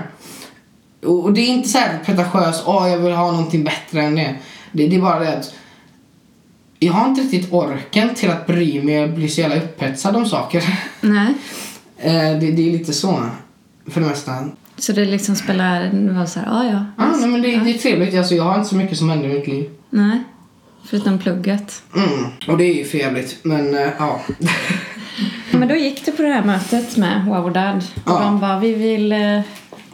Och, 1.05 1.25
och 1.25 1.32
det 1.32 1.41
är 1.41 1.49
inte 1.49 1.69
så 1.69 1.79
här 1.79 1.99
pretentiöst, 2.05 2.62
åh 2.67 2.91
jag 2.91 2.99
vill 2.99 3.12
ha 3.12 3.31
någonting 3.31 3.65
bättre 3.65 4.03
än 4.03 4.15
det 4.15 4.37
det. 4.73 4.87
Det 4.88 4.97
är 4.97 5.00
bara 5.00 5.19
det 5.20 5.37
att 5.38 5.55
jag 6.79 6.93
har 6.93 7.09
inte 7.09 7.20
riktigt 7.20 7.53
orken 7.53 8.15
till 8.15 8.31
att 8.31 8.47
bry 8.47 8.82
mig 8.82 9.05
och 9.05 9.11
bli 9.11 9.29
så 9.29 9.41
jävla 9.41 9.56
upphetsad 9.56 10.17
om 10.17 10.26
saker. 10.26 10.65
Nej. 11.00 11.35
Eh, 12.00 12.12
det, 12.12 12.50
det 12.50 12.69
är 12.69 12.73
lite 12.73 12.93
så, 12.93 13.20
för 13.87 14.00
det 14.00 14.06
mesta. 14.06 14.32
Så 14.76 14.93
det 14.93 15.05
liksom 15.05 15.37
spelar, 15.37 15.81
det 15.93 16.12
var 16.12 16.26
så 16.26 16.41
här, 16.41 16.47
ja 16.47 16.65
ja. 16.65 17.05
Ah, 17.05 17.17
nej, 17.17 17.29
men 17.29 17.43
det, 17.43 17.49
det 17.56 17.70
är 17.75 17.79
trevligt, 17.79 18.15
alltså, 18.19 18.35
jag 18.35 18.44
har 18.44 18.55
inte 18.56 18.69
så 18.69 18.76
mycket 18.76 18.99
som 18.99 19.11
händer 19.11 19.29
i 19.29 19.32
mitt 19.32 19.47
liv. 19.47 19.70
Nej. 19.91 20.23
Förutom 20.85 21.19
plugget. 21.19 21.82
Mm, 21.97 22.25
och 22.49 22.59
det 22.59 22.65
är 22.65 22.75
ju 22.75 22.85
för 22.85 22.99
jävligt, 22.99 23.38
men 23.43 23.75
eh, 23.75 23.88
ja. 23.99 24.20
Men 25.50 25.69
då 25.69 25.75
gick 25.75 26.05
du 26.06 26.12
på 26.12 26.23
det 26.23 26.29
här 26.29 26.44
mötet 26.44 26.97
med 26.97 27.25
Wow 27.26 27.44
och 27.44 27.53
Dad. 27.53 27.76
Och 27.76 28.00
Ja. 28.12 28.20
de 28.20 28.41
bara, 28.41 28.59
vi 28.59 28.75
vill, 28.75 29.12
eh, 29.12 29.41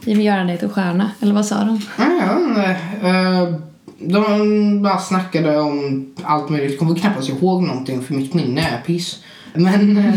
vi 0.01 0.15
vill 0.15 0.25
göra 0.27 0.45
dig 0.45 0.59
till 0.59 0.69
stjärna. 0.69 1.11
Eller 1.21 1.35
vad 1.35 1.47
sa 1.47 1.55
de? 1.65 1.81
Nej, 1.99 2.19
jag 2.21 2.35
vet 2.35 2.49
inte. 2.49 2.77
De 4.09 4.83
bara 4.83 4.99
snackade 4.99 5.61
om 5.61 6.07
allt 6.23 6.49
möjligt. 6.49 6.71
Jag 6.71 6.79
kommer 6.79 6.95
knappast 6.95 7.29
ihåg 7.29 7.63
någonting 7.63 8.03
för 8.03 8.15
mitt 8.15 8.35
minne 8.35 8.61
är 8.61 8.81
piss. 8.87 9.25
Men 9.55 9.97
eh, 9.97 10.15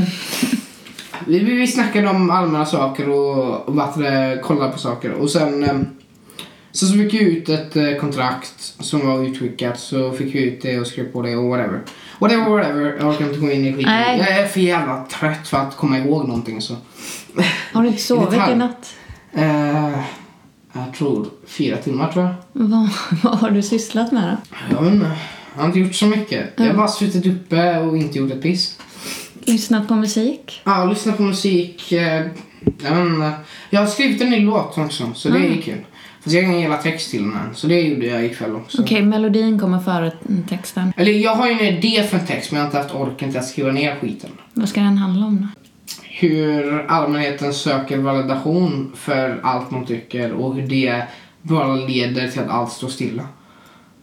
vi, 1.28 1.40
vi 1.40 1.68
snackade 1.68 2.10
om 2.10 2.30
allmänna 2.30 2.66
saker 2.66 3.10
och, 3.10 3.70
och 3.70 4.00
det, 4.00 4.40
kollade 4.44 4.72
på 4.72 4.80
saker. 4.80 5.12
Och 5.12 5.30
sen 5.30 5.64
eh, 5.64 5.78
så, 6.72 6.86
så 6.86 6.94
fick 6.94 7.14
vi 7.14 7.20
ut 7.20 7.50
ett 7.50 7.76
eh, 7.76 7.96
kontrakt 8.00 8.76
som 8.80 9.08
var 9.08 9.24
utskickat. 9.24 9.80
Så 9.80 10.12
fick 10.12 10.36
vi 10.36 10.44
ut 10.44 10.62
det 10.62 10.80
och 10.80 10.88
skrev 10.88 11.12
på 11.12 11.22
det 11.22 11.36
och 11.36 11.50
whatever. 11.50 11.82
Whatever, 12.20 12.50
whatever. 12.50 12.98
Jag 13.00 13.10
orkar 13.10 13.26
inte 13.26 13.40
gå 13.40 13.52
in 13.52 13.66
i 13.66 13.74
skiten. 13.74 13.94
Jag 13.94 14.30
är 14.30 14.48
för 14.48 14.60
jävla 14.60 15.06
trött 15.06 15.48
för 15.48 15.58
att 15.58 15.78
komma 15.78 15.98
ihåg 15.98 16.28
någonting. 16.28 16.62
Så. 16.62 16.76
Har 17.74 17.82
du 17.82 17.88
inte 17.88 18.02
sovit 18.02 18.34
i 18.34 18.56
natt? 18.56 18.96
Eh, 19.34 20.00
jag 20.86 20.94
tror 20.98 21.28
fyra 21.46 21.78
timmar 21.78 22.12
tror 22.12 22.26
jag. 22.26 22.34
Vad, 22.54 22.90
vad 23.24 23.36
har 23.40 23.52
du 23.52 23.62
sysslat 23.62 24.12
med 24.12 24.38
då? 24.52 24.76
Jag 24.76 24.82
vet 24.84 24.94
inte. 24.94 25.12
Jag 25.56 25.62
har 25.62 25.68
inte 25.68 25.80
gjort 25.80 25.96
så 25.96 26.06
mycket. 26.06 26.46
Jag 26.58 26.66
har 26.66 26.74
bara 26.74 26.88
suttit 26.88 27.26
uppe 27.26 27.78
och 27.80 27.98
inte 27.98 28.18
gjort 28.18 28.32
ett 28.32 28.42
piss. 28.42 28.80
Lyssnat 29.46 29.88
på 29.88 29.96
musik? 29.96 30.62
Ja, 30.64 30.86
lyssnat 30.86 31.18
på 31.18 31.24
musik. 31.24 31.92
eh, 31.92 32.26
Jag, 32.84 33.08
inte. 33.08 33.32
jag 33.70 33.80
har 33.80 33.88
skrivit 33.88 34.22
en 34.22 34.30
ny 34.30 34.40
låt 34.40 34.78
också, 34.78 35.12
så 35.16 35.30
det 35.30 35.38
är 35.40 35.62
kul. 35.62 35.86
Fast 36.24 36.36
jag 36.36 36.44
har 36.44 36.50
ingen 36.50 36.62
hela 36.62 36.78
text 36.78 37.12
till 37.12 37.22
den 37.24 37.32
än, 37.34 37.56
så 37.56 37.68
det 37.68 37.82
gjorde 37.82 38.06
jag 38.06 38.26
ikväll 38.26 38.56
också. 38.56 38.82
Okej, 38.82 39.02
melodin 39.02 39.60
kommer 39.60 39.80
före 39.80 40.12
texten. 40.50 40.94
Eller 40.98 41.12
jag 41.12 41.36
har 41.36 41.48
ju 41.48 41.54
en 41.54 41.78
idé 41.78 42.04
för 42.04 42.18
en 42.18 42.26
text, 42.26 42.52
men 42.52 42.58
jag 42.62 42.64
har 42.66 42.70
inte 42.70 42.78
haft 42.78 42.96
orken 42.96 43.30
till 43.32 43.40
att 43.40 43.48
skriva 43.48 43.72
ner 43.72 43.96
skiten. 43.96 44.30
Vad 44.54 44.70
ska 44.70 44.82
den 44.82 44.98
handla 44.98 45.26
om 45.26 45.42
då? 45.42 45.48
Hur 46.20 46.86
allmänheten 46.88 47.54
söker 47.54 47.98
validation 47.98 48.92
för 48.96 49.40
allt 49.44 49.72
man 49.72 49.86
tycker 49.86 50.34
och 50.34 50.56
hur 50.56 50.68
det 50.68 51.04
bara 51.42 51.76
leder 51.76 52.28
till 52.28 52.40
att 52.42 52.50
allt 52.50 52.72
står 52.72 52.88
stilla. 52.88 53.28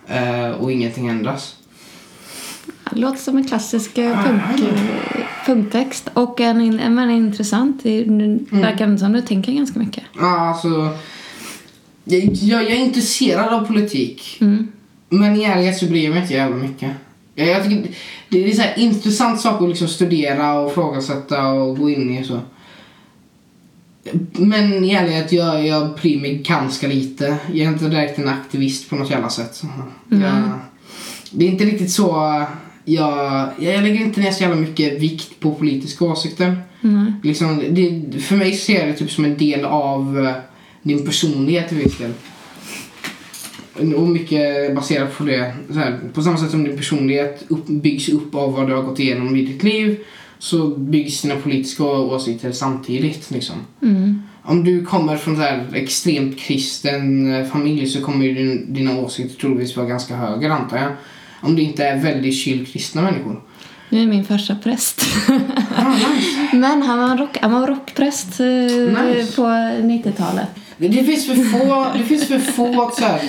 Eh, 0.06 0.50
och 0.50 0.72
ingenting 0.72 1.08
ändras. 1.08 1.56
Det 2.90 2.98
låter 2.98 3.18
som 3.18 3.36
en 3.36 3.44
klassisk 3.44 3.98
eh, 3.98 4.24
punk, 4.24 4.42
punktext. 5.46 6.10
Och 6.14 6.40
en, 6.40 6.60
in- 6.60 6.94
men 6.94 7.10
intressant. 7.10 7.82
Det 7.82 8.04
verkar 8.50 8.96
som 8.96 9.12
du 9.12 9.20
tänker 9.20 9.52
ganska 9.52 9.78
mycket. 9.78 10.04
Ja, 10.18 10.48
alltså... 10.48 10.68
Jag, 12.04 12.20
jag, 12.24 12.62
jag 12.62 12.72
är 12.72 12.76
intresserad 12.84 13.54
av 13.54 13.66
politik. 13.66 14.38
Mm. 14.40 14.68
Men 15.08 15.36
i 15.36 15.44
ärlighet 15.44 15.78
så 15.78 15.86
bryr 15.86 16.04
jag 16.04 16.12
mig 16.12 16.22
inte 16.22 16.34
jävla 16.34 16.56
mycket. 16.56 16.90
Jag, 17.34 17.48
jag 17.48 17.64
tycker 17.64 17.90
det, 18.28 18.50
är 18.50 18.52
så 18.52 18.62
här 18.62 18.78
intressant 18.78 19.40
sak 19.40 19.62
att 19.62 19.68
liksom 19.68 19.88
studera 19.88 20.60
och 20.60 20.74
frågasätta 20.74 21.48
och 21.48 21.78
gå 21.78 21.90
in 21.90 22.18
i 22.18 22.24
så. 22.24 22.40
Men 24.32 24.84
i 24.84 24.94
ärlighet, 24.94 25.32
jag, 25.32 25.66
jag 25.66 25.94
bryr 25.94 26.20
mig 26.20 26.34
ganska 26.34 26.86
lite. 26.86 27.36
Jag 27.52 27.66
är 27.66 27.72
inte 27.72 27.88
direkt 27.88 28.18
en 28.18 28.28
aktivist 28.28 28.90
på 28.90 28.96
något 28.96 29.10
jävla 29.10 29.30
sätt. 29.30 29.62
Jag, 30.08 30.58
det 31.30 31.44
är 31.44 31.50
inte 31.50 31.64
riktigt 31.64 31.90
så... 31.90 32.44
Jag, 32.86 33.48
jag 33.58 33.82
lägger 33.82 34.00
inte 34.00 34.20
ner 34.20 34.32
så 34.32 34.42
jävla 34.42 34.56
mycket 34.56 35.00
vikt 35.00 35.40
på 35.40 35.54
politiska 35.54 36.04
åsikter. 36.04 36.62
Mm. 36.82 37.12
Liksom, 37.22 37.62
det, 37.70 38.20
för 38.20 38.36
mig 38.36 38.52
ser 38.52 38.78
jag 38.78 38.88
det 38.88 38.92
typ 38.92 39.10
som 39.10 39.24
en 39.24 39.36
del 39.36 39.64
av 39.64 40.26
eh, 40.26 40.34
din 40.82 41.06
personlighet 41.06 41.68
till 41.68 41.78
viss 41.78 41.98
del. 41.98 42.12
Och 43.96 44.08
mycket 44.08 44.74
baserat 44.74 45.18
på 45.18 45.24
det. 45.24 45.54
Här, 45.74 46.00
på 46.14 46.22
samma 46.22 46.36
sätt 46.36 46.50
som 46.50 46.64
din 46.64 46.76
personlighet 46.76 47.44
upp, 47.48 47.66
byggs 47.66 48.08
upp 48.08 48.34
av 48.34 48.52
vad 48.52 48.66
du 48.68 48.74
har 48.74 48.82
gått 48.82 48.98
igenom 48.98 49.36
i 49.36 49.42
ditt 49.42 49.62
liv 49.62 49.98
så 50.38 50.66
byggs 50.66 51.22
dina 51.22 51.36
politiska 51.36 51.84
åsikter 51.84 52.52
samtidigt. 52.52 53.30
Liksom. 53.30 53.56
Mm. 53.82 54.22
Om 54.42 54.64
du 54.64 54.84
kommer 54.84 55.16
från 55.16 55.36
här 55.36 55.66
extremt 55.74 56.38
kristen 56.38 57.34
eh, 57.34 57.46
familj 57.46 57.86
så 57.86 58.00
kommer 58.00 58.24
ju 58.24 58.34
din, 58.34 58.74
dina 58.74 58.98
åsikter 58.98 59.40
troligtvis 59.40 59.76
vara 59.76 59.86
ganska 59.86 60.16
höger 60.16 60.50
antar 60.50 60.76
jag. 60.76 60.92
Om 61.40 61.56
du 61.56 61.62
inte 61.62 61.84
är 61.84 62.02
väldigt 62.02 62.34
chill 62.34 62.66
kristna 62.66 63.02
människor. 63.02 63.42
Nu 63.88 64.02
är 64.02 64.06
min 64.06 64.24
farsa 64.24 64.56
präst. 64.62 65.04
Ah, 65.76 65.88
nice. 65.88 66.38
Men 66.56 66.82
han 66.82 66.98
var, 66.98 67.16
rock, 67.16 67.36
han 67.40 67.52
var 67.52 67.66
rockpräst 67.66 68.40
eh, 68.40 68.46
Nice. 68.46 69.36
på 69.36 69.42
90-talet. 69.42 70.48
Det, 70.76 70.88
det 70.88 71.04
finns 71.04 71.26
för 71.26 71.34
få, 71.34 71.86
det 71.98 72.04
finns 72.04 72.28
för 72.28 72.38
få 72.38 72.90
så 72.96 73.04
här, 73.04 73.20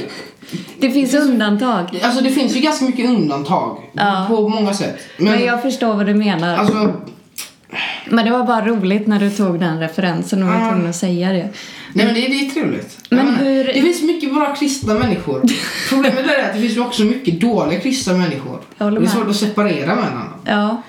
Det 0.79 0.91
finns 0.91 1.13
undantag. 1.13 1.99
Alltså 2.03 2.23
det 2.23 2.29
finns 2.29 2.55
ju 2.55 2.59
ganska 2.59 2.85
mycket 2.85 3.09
undantag 3.09 3.77
Ja. 3.93 4.25
på 4.29 4.49
många 4.49 4.73
sätt. 4.73 4.97
Men, 5.17 5.31
Men 5.33 5.43
jag 5.45 5.61
förstår 5.61 5.93
vad 5.93 6.05
du 6.05 6.13
menar. 6.13 6.57
alltså, 6.57 6.93
Men 8.09 8.25
det 8.25 8.31
var 8.31 8.43
bara 8.43 8.65
roligt 8.65 9.07
när 9.07 9.19
du 9.19 9.29
tog 9.29 9.59
den 9.59 9.79
referensen 9.79 10.43
och 10.43 10.49
var 10.49 10.55
Ja. 10.59 10.69
tvungen 10.69 10.89
att 10.89 10.95
säga 10.95 11.31
det. 11.31 11.49
nej 11.93 12.05
men 12.05 12.15
det, 12.15 12.21
det 12.21 12.45
är 12.45 12.49
trevligt. 12.49 12.97
Men 13.09 13.25
menar, 13.25 13.37
hur- 13.43 13.63
Det 13.73 13.81
finns 13.81 14.01
mycket 14.03 14.33
bra 14.33 14.55
kristna 14.55 14.93
människor. 14.93 15.41
Problemet 15.89 16.19
är 16.19 16.43
att 16.49 16.53
det 16.53 16.59
finns 16.61 16.75
ju 16.75 16.81
också 16.81 17.03
mycket 17.03 17.41
dåliga 17.41 17.79
kristna 17.79 18.13
människor. 18.13 18.59
Det 18.77 18.83
är 18.85 19.05
svårt 19.05 19.29
att 19.29 19.35
separera 19.35 19.95
mellan 19.95 20.11
dem. 20.13 20.29
Ja. 20.45 20.81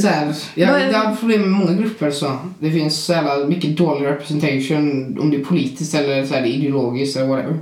Så 0.00 0.06
här, 0.08 0.34
jag, 0.54 0.80
är- 0.82 0.92
jag 0.92 0.98
har 0.98 1.16
problem 1.16 1.40
med 1.40 1.50
många 1.50 1.72
grupper 1.72 2.10
så. 2.10 2.32
Det 2.58 2.70
finns 2.70 3.04
så 3.04 3.44
mycket 3.48 3.76
dålig 3.76 4.06
representation 4.06 5.18
om 5.20 5.30
det 5.30 5.36
är 5.36 5.44
politiskt 5.44 5.94
eller 5.94 6.26
så 6.26 6.34
här, 6.34 6.46
ideologiskt 6.46 7.16
eller 7.16 7.26
whatever. 7.28 7.58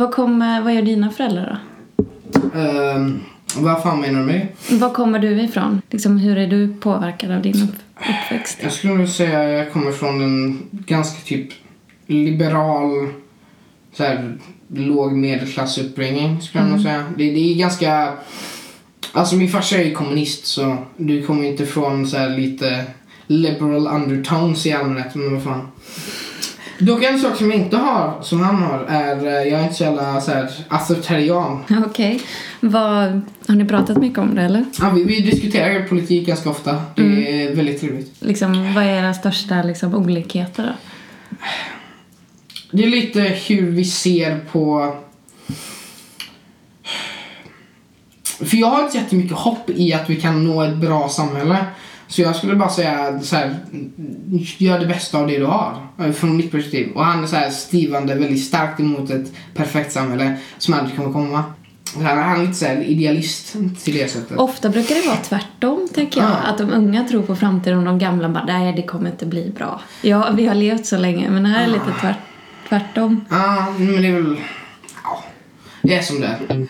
Vad, 0.00 0.12
kom, 0.12 0.60
vad 0.64 0.74
gör 0.74 0.82
dina 0.82 1.10
föräldrar 1.10 1.58
då? 2.32 2.58
Um, 2.60 3.20
vad 3.56 3.82
fan 3.82 4.00
menar 4.00 4.20
du 4.20 4.26
med? 4.26 4.46
Var 4.70 4.94
kommer 4.94 5.18
du 5.18 5.42
ifrån? 5.42 5.82
Liksom, 5.90 6.18
hur 6.18 6.38
är 6.38 6.46
du 6.46 6.74
påverkad 6.80 7.30
av 7.30 7.42
din 7.42 7.62
upp- 7.62 7.82
uppväxt? 7.96 8.58
Jag 8.62 8.72
skulle 8.72 8.94
nog 8.94 9.08
säga 9.08 9.40
att 9.40 9.50
jag 9.50 9.72
kommer 9.72 9.92
från 9.92 10.20
en 10.20 10.62
ganska 10.72 11.20
typ 11.24 11.48
liberal, 12.06 13.08
så 13.92 14.02
här, 14.04 14.38
låg 14.74 15.12
medelklassuppbringning 15.12 16.40
skulle 16.40 16.64
jag 16.64 16.72
nog 16.72 16.82
säga. 16.82 17.04
Det, 17.16 17.30
det 17.30 17.52
är 17.52 17.58
ganska... 17.58 18.12
Alltså 19.12 19.36
min 19.36 19.48
farsa 19.48 19.76
är 19.76 19.84
ju 19.84 19.92
kommunist 19.92 20.46
så 20.46 20.76
du 20.96 21.22
kommer 21.22 21.44
inte 21.44 21.66
från 21.66 22.06
så 22.06 22.16
här 22.16 22.38
lite 22.38 22.84
liberal 23.26 23.86
undertones 23.86 24.66
i 24.66 24.72
allmänhet. 24.72 25.14
Men 25.14 25.34
vad 25.34 25.42
fan. 25.42 25.68
Dock 26.80 27.04
en 27.04 27.18
sak 27.20 27.36
som 27.36 27.50
jag 27.50 27.60
inte 27.60 27.76
har, 27.76 28.22
som 28.22 28.40
han 28.40 28.56
har, 28.62 28.84
är 28.88 29.26
eh, 29.26 29.32
jag 29.48 29.60
är 29.60 29.62
inte 29.62 29.74
så 29.74 29.84
jävla 29.84 30.20
så 30.20 30.30
här 30.30 30.50
authoritarian. 30.68 31.64
Okej. 31.86 32.20
Vad- 32.60 33.20
Har 33.48 33.54
ni 33.54 33.64
pratat 33.64 33.96
mycket 33.96 34.18
om 34.18 34.34
det 34.34 34.42
eller? 34.42 34.64
Ja, 34.80 34.90
vi, 34.90 35.04
vi 35.04 35.20
diskuterar 35.20 35.88
politik 35.88 36.26
ganska 36.26 36.50
ofta. 36.50 36.82
Det 36.94 37.42
är 37.44 37.54
väldigt 37.54 37.80
trevligt. 37.80 38.14
Liksom, 38.20 38.74
vad 38.74 38.84
är 38.84 38.88
era 38.88 39.14
största 39.14 39.62
liksom, 39.62 39.94
olikheter 39.94 40.62
då? 40.66 40.72
Det 42.70 42.82
är 42.84 42.88
lite 42.88 43.20
hur 43.20 43.70
vi 43.70 43.84
ser 43.84 44.40
på... 44.52 44.94
För 48.44 48.56
jag 48.56 48.66
har 48.66 48.82
inte 48.84 48.96
jättemycket 48.96 49.36
hopp 49.36 49.70
i 49.70 49.92
att 49.94 50.10
vi 50.10 50.16
kan 50.20 50.44
nå 50.44 50.62
ett 50.62 50.76
bra 50.76 51.08
samhälle. 51.08 51.56
Så 52.10 52.22
jag 52.22 52.36
skulle 52.36 52.54
bara 52.56 52.68
säga 52.68 53.20
så 53.20 53.36
här, 53.36 53.56
gör 54.58 54.78
det 54.78 54.86
bästa 54.86 55.18
av 55.18 55.26
det 55.26 55.38
du 55.38 55.44
har. 55.44 55.86
eh, 55.98 56.12
Från 56.12 56.36
mitt 56.36 56.50
perspektiv. 56.52 56.92
Och 56.94 57.04
han 57.04 57.22
är 57.22 57.26
så 57.26 57.36
här 57.36 57.50
stivande 57.50 58.14
väldigt 58.14 58.44
starkt 58.44 58.80
emot 58.80 59.10
ett 59.10 59.32
perfekt 59.54 59.92
samhälle 59.92 60.36
som 60.58 60.74
aldrig 60.74 60.96
kommer 60.96 61.12
komma. 61.12 61.44
Han 61.96 62.18
är 62.18 62.40
lite 62.42 62.54
så 62.54 62.66
här 62.66 62.82
idealist 62.82 63.52
till 63.84 63.94
det 63.94 64.10
sättet. 64.10 64.38
Ofta 64.38 64.68
brukar 64.68 64.94
det 64.94 65.06
vara 65.06 65.16
tvärtom, 65.16 65.88
tänker 65.94 66.20
jag. 66.20 66.30
Ja. 66.30 66.34
Att 66.34 66.58
de 66.58 66.70
unga 66.72 67.04
tror 67.04 67.22
på 67.22 67.36
framtiden 67.36 67.78
och 67.78 67.84
de 67.84 67.98
gamla 67.98 68.28
bara, 68.28 68.44
nej 68.44 68.72
det 68.72 68.82
kommer 68.82 69.10
inte 69.10 69.26
bli 69.26 69.50
bra. 69.56 69.80
Ja, 70.02 70.30
vi 70.34 70.46
har 70.46 70.54
levt 70.54 70.86
så 70.86 70.96
länge, 70.98 71.30
men 71.30 71.42
det 71.42 71.48
här 71.48 71.62
är 71.64 71.66
lite 71.68 71.92
tvärt, 72.00 72.16
tvärtom. 72.68 73.24
Ja, 73.30 73.66
men 73.78 74.02
det 74.02 74.08
är 74.08 74.12
väl... 74.12 74.36
Ja, 75.04 75.24
det 75.82 75.94
är 75.94 76.02
som 76.02 76.20
det 76.20 76.26
är. 76.26 76.68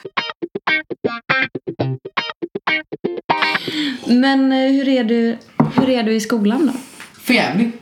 Men 4.07 4.53
eh, 4.53 4.59
hur 4.73 4.89
är 4.89 5.05
du, 5.05 5.37
hur 5.75 5.89
är 5.89 6.03
du 6.03 6.13
i 6.13 6.21
skolan 6.21 6.67
då? 6.67 6.73
För 7.21 7.35
jävligt. 7.35 7.75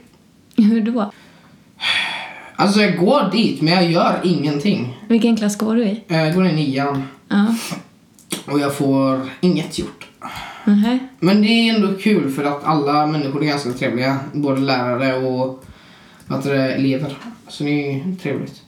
Hur 0.57 0.80
då? 0.80 1.12
Alltså 2.57 2.80
jag 2.80 2.97
går 2.99 3.30
dit 3.33 3.62
men 3.62 3.75
jag 3.75 3.90
gör 3.90 4.21
ingenting. 4.25 4.97
Vilken 5.09 5.37
klass 5.37 5.59
går 5.59 5.75
du 5.76 5.85
i? 5.85 6.02
Jag 6.09 6.35
går 6.35 6.47
i 6.47 6.52
nian 6.52 7.02
Ja. 7.28 7.54
och 8.47 8.61
jag 8.61 8.75
får 8.76 9.28
inget 9.40 9.78
gjort. 9.78 10.07
Mhm. 10.64 10.99
Men 11.21 11.42
det 11.42 11.49
är 11.49 11.75
ändå 11.75 11.99
kul 11.99 12.30
för 12.30 12.45
att 12.45 12.64
alla 12.64 13.07
människor 13.07 13.42
är 13.42 13.47
ganska 13.47 13.71
trevliga. 13.73 14.18
Både 14.33 14.61
lärare 14.61 15.14
och 15.26 15.64
vad 16.26 16.47
elever. 16.47 17.16
Så 17.49 17.64
det 17.64 17.71
är 17.92 18.16
trevligt. 18.23 18.62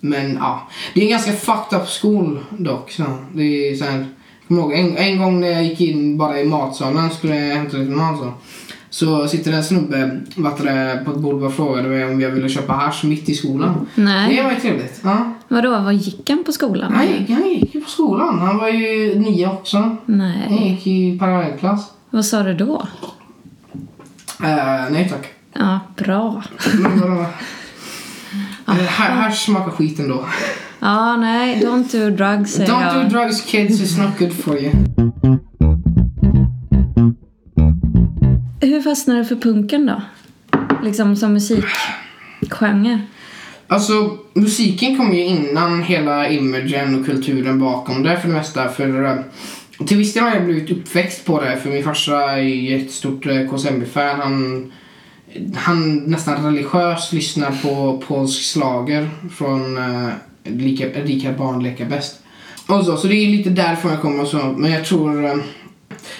Men 0.00 0.34
ja, 0.34 0.68
det 0.94 1.00
är 1.00 1.04
en 1.04 1.10
ganska 1.10 1.32
fucked 1.32 1.80
up 1.80 1.88
skol 1.88 2.38
dock. 2.50 2.90
Så 2.90 3.04
det 3.32 3.42
är 3.42 3.76
så 3.76 3.84
här, 3.84 4.06
kommer 4.48 4.60
ihåg, 4.60 4.72
en, 4.72 4.96
en 4.96 5.18
gång 5.18 5.40
när 5.40 5.48
jag 5.48 5.64
gick 5.64 5.80
in 5.80 6.18
bara 6.18 6.40
i 6.40 6.44
matsalen 6.44 7.10
skulle 7.10 7.36
jag 7.36 7.56
hämta 7.56 7.76
lite 7.76 7.90
mat 7.90 8.18
så. 8.18 8.32
Så 8.90 9.28
sitter 9.28 9.50
det 9.50 9.56
en 9.56 9.64
snubbe 9.64 10.20
det, 10.36 11.02
på 11.04 11.10
ett 11.10 11.18
bord 11.18 11.42
och 11.42 11.54
frågade 11.54 11.88
mig 11.88 12.04
om 12.04 12.20
jag 12.20 12.30
ville 12.30 12.48
köpa 12.48 12.72
hasch 12.72 13.04
mitt 13.04 13.28
i 13.28 13.34
skolan. 13.34 13.86
Nej. 13.94 14.36
Det 14.36 14.42
var 14.42 14.50
ju 14.50 14.60
trevligt. 14.60 15.00
Ja. 15.04 15.32
Vadå, 15.48 15.70
vad 15.70 15.94
gick 15.94 16.30
han 16.30 16.44
på 16.44 16.52
skolan? 16.52 16.92
Han 16.92 17.06
gick, 17.06 17.30
han 17.30 17.48
gick 17.48 17.74
ju 17.74 17.80
på 17.80 17.90
skolan. 17.90 18.38
Han 18.38 18.58
var 18.58 18.68
ju 18.68 19.18
nio 19.18 19.48
också. 19.48 19.76
Han 19.76 19.98
Nej. 20.06 20.70
gick 20.70 20.86
i 20.86 21.18
parallellklass. 21.18 21.90
Vad 22.10 22.24
sa 22.24 22.42
du 22.42 22.54
då? 22.54 22.86
Uh, 24.40 24.90
nej 24.90 25.08
tack. 25.10 25.28
Ja, 25.52 25.80
bra. 25.96 26.42
Eh, 28.68 28.74
Här, 28.74 29.10
här 29.14 29.30
smakar 29.30 29.70
skit 29.70 29.98
ändå. 29.98 30.26
Ja, 30.80 31.16
nej, 31.16 31.60
don't 31.64 31.92
do 31.92 32.10
drugs 32.16 32.52
säger 32.52 32.72
Don't 32.72 32.94
jag. 32.94 33.04
do 33.04 33.18
drugs 33.18 33.42
kids, 33.44 33.80
it's 33.80 34.02
not 34.02 34.18
good 34.18 34.32
for 34.32 34.58
you. 34.58 34.72
Hur 38.60 38.82
fastnade 38.82 39.20
du 39.20 39.24
för 39.24 39.36
punken 39.36 39.86
då? 39.86 40.02
Liksom 40.84 41.16
som 41.16 41.32
musikgenre? 41.32 43.00
Alltså, 43.68 44.18
musiken 44.34 44.96
kom 44.96 45.12
ju 45.14 45.24
innan 45.24 45.82
hela 45.82 46.28
imagen 46.28 47.00
och 47.00 47.06
kulturen 47.06 47.58
bakom 47.58 48.02
det 48.02 48.16
för 48.20 48.28
det 48.28 48.34
mesta. 48.34 48.68
För, 48.68 49.04
eh, 49.04 49.16
till 49.86 49.96
viss 49.96 50.14
del 50.14 50.22
har 50.22 50.30
jag 50.30 50.44
blivit 50.44 50.70
uppväxt 50.70 51.24
på 51.24 51.40
det, 51.40 51.56
för 51.56 51.70
min 51.70 51.84
farsa 51.84 52.38
är 52.38 52.76
ett 52.76 52.90
stort 52.90 53.26
eh, 53.26 53.46
KSMB-fan. 53.50 54.20
Han, 54.20 54.72
han 55.54 55.96
nästan 55.96 56.44
religiöst 56.44 57.12
lyssnar 57.12 57.62
på 57.62 58.02
polsk 58.06 58.42
slager 58.42 59.10
från 59.36 59.78
lika, 60.44 60.86
Rika 60.86 61.32
barn 61.32 61.62
leka 61.62 61.84
bäst. 61.84 62.16
Och 62.66 62.84
så, 62.84 62.96
så 62.96 63.06
det 63.06 63.14
är 63.14 63.28
lite 63.28 63.50
därifrån 63.50 63.92
jag 63.92 64.00
kommer 64.00 64.22
och 64.22 64.28
så. 64.28 64.54
Men 64.56 64.72
jag 64.72 64.84
tror... 64.84 65.24
eh, 65.24 65.36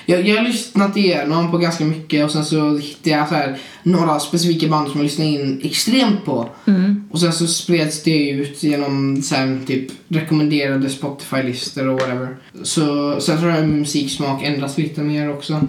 jag, 0.06 0.28
jag 0.28 0.36
har 0.36 0.44
lyssnat 0.44 0.96
igenom 0.96 1.50
på 1.50 1.58
ganska 1.58 1.84
mycket 1.84 2.24
och 2.24 2.30
sen 2.30 2.44
så 2.44 2.76
hittade 2.76 3.16
jag 3.16 3.28
så 3.28 3.34
här, 3.34 3.58
några 3.82 4.20
specifika 4.20 4.68
band 4.68 4.88
som 4.88 5.00
jag 5.00 5.04
lyssnade 5.04 5.30
in 5.30 5.60
extremt 5.64 6.24
på. 6.24 6.48
Mm. 6.66 7.04
Och 7.10 7.20
sen 7.20 7.32
så 7.32 7.46
spreds 7.46 8.02
det 8.02 8.30
ut 8.30 8.62
genom 8.62 9.22
så 9.22 9.34
här, 9.34 9.60
typ 9.66 9.90
rekommenderade 10.08 10.90
Spotify-listor 10.90 11.88
och 11.88 12.00
whatever. 12.00 12.36
Så 12.62 13.16
sen 13.20 13.38
tror 13.38 13.50
jag 13.50 13.68
min 13.68 13.78
musiksmak 13.78 14.42
ändras 14.42 14.78
lite 14.78 15.00
mer 15.00 15.30
också. 15.30 15.60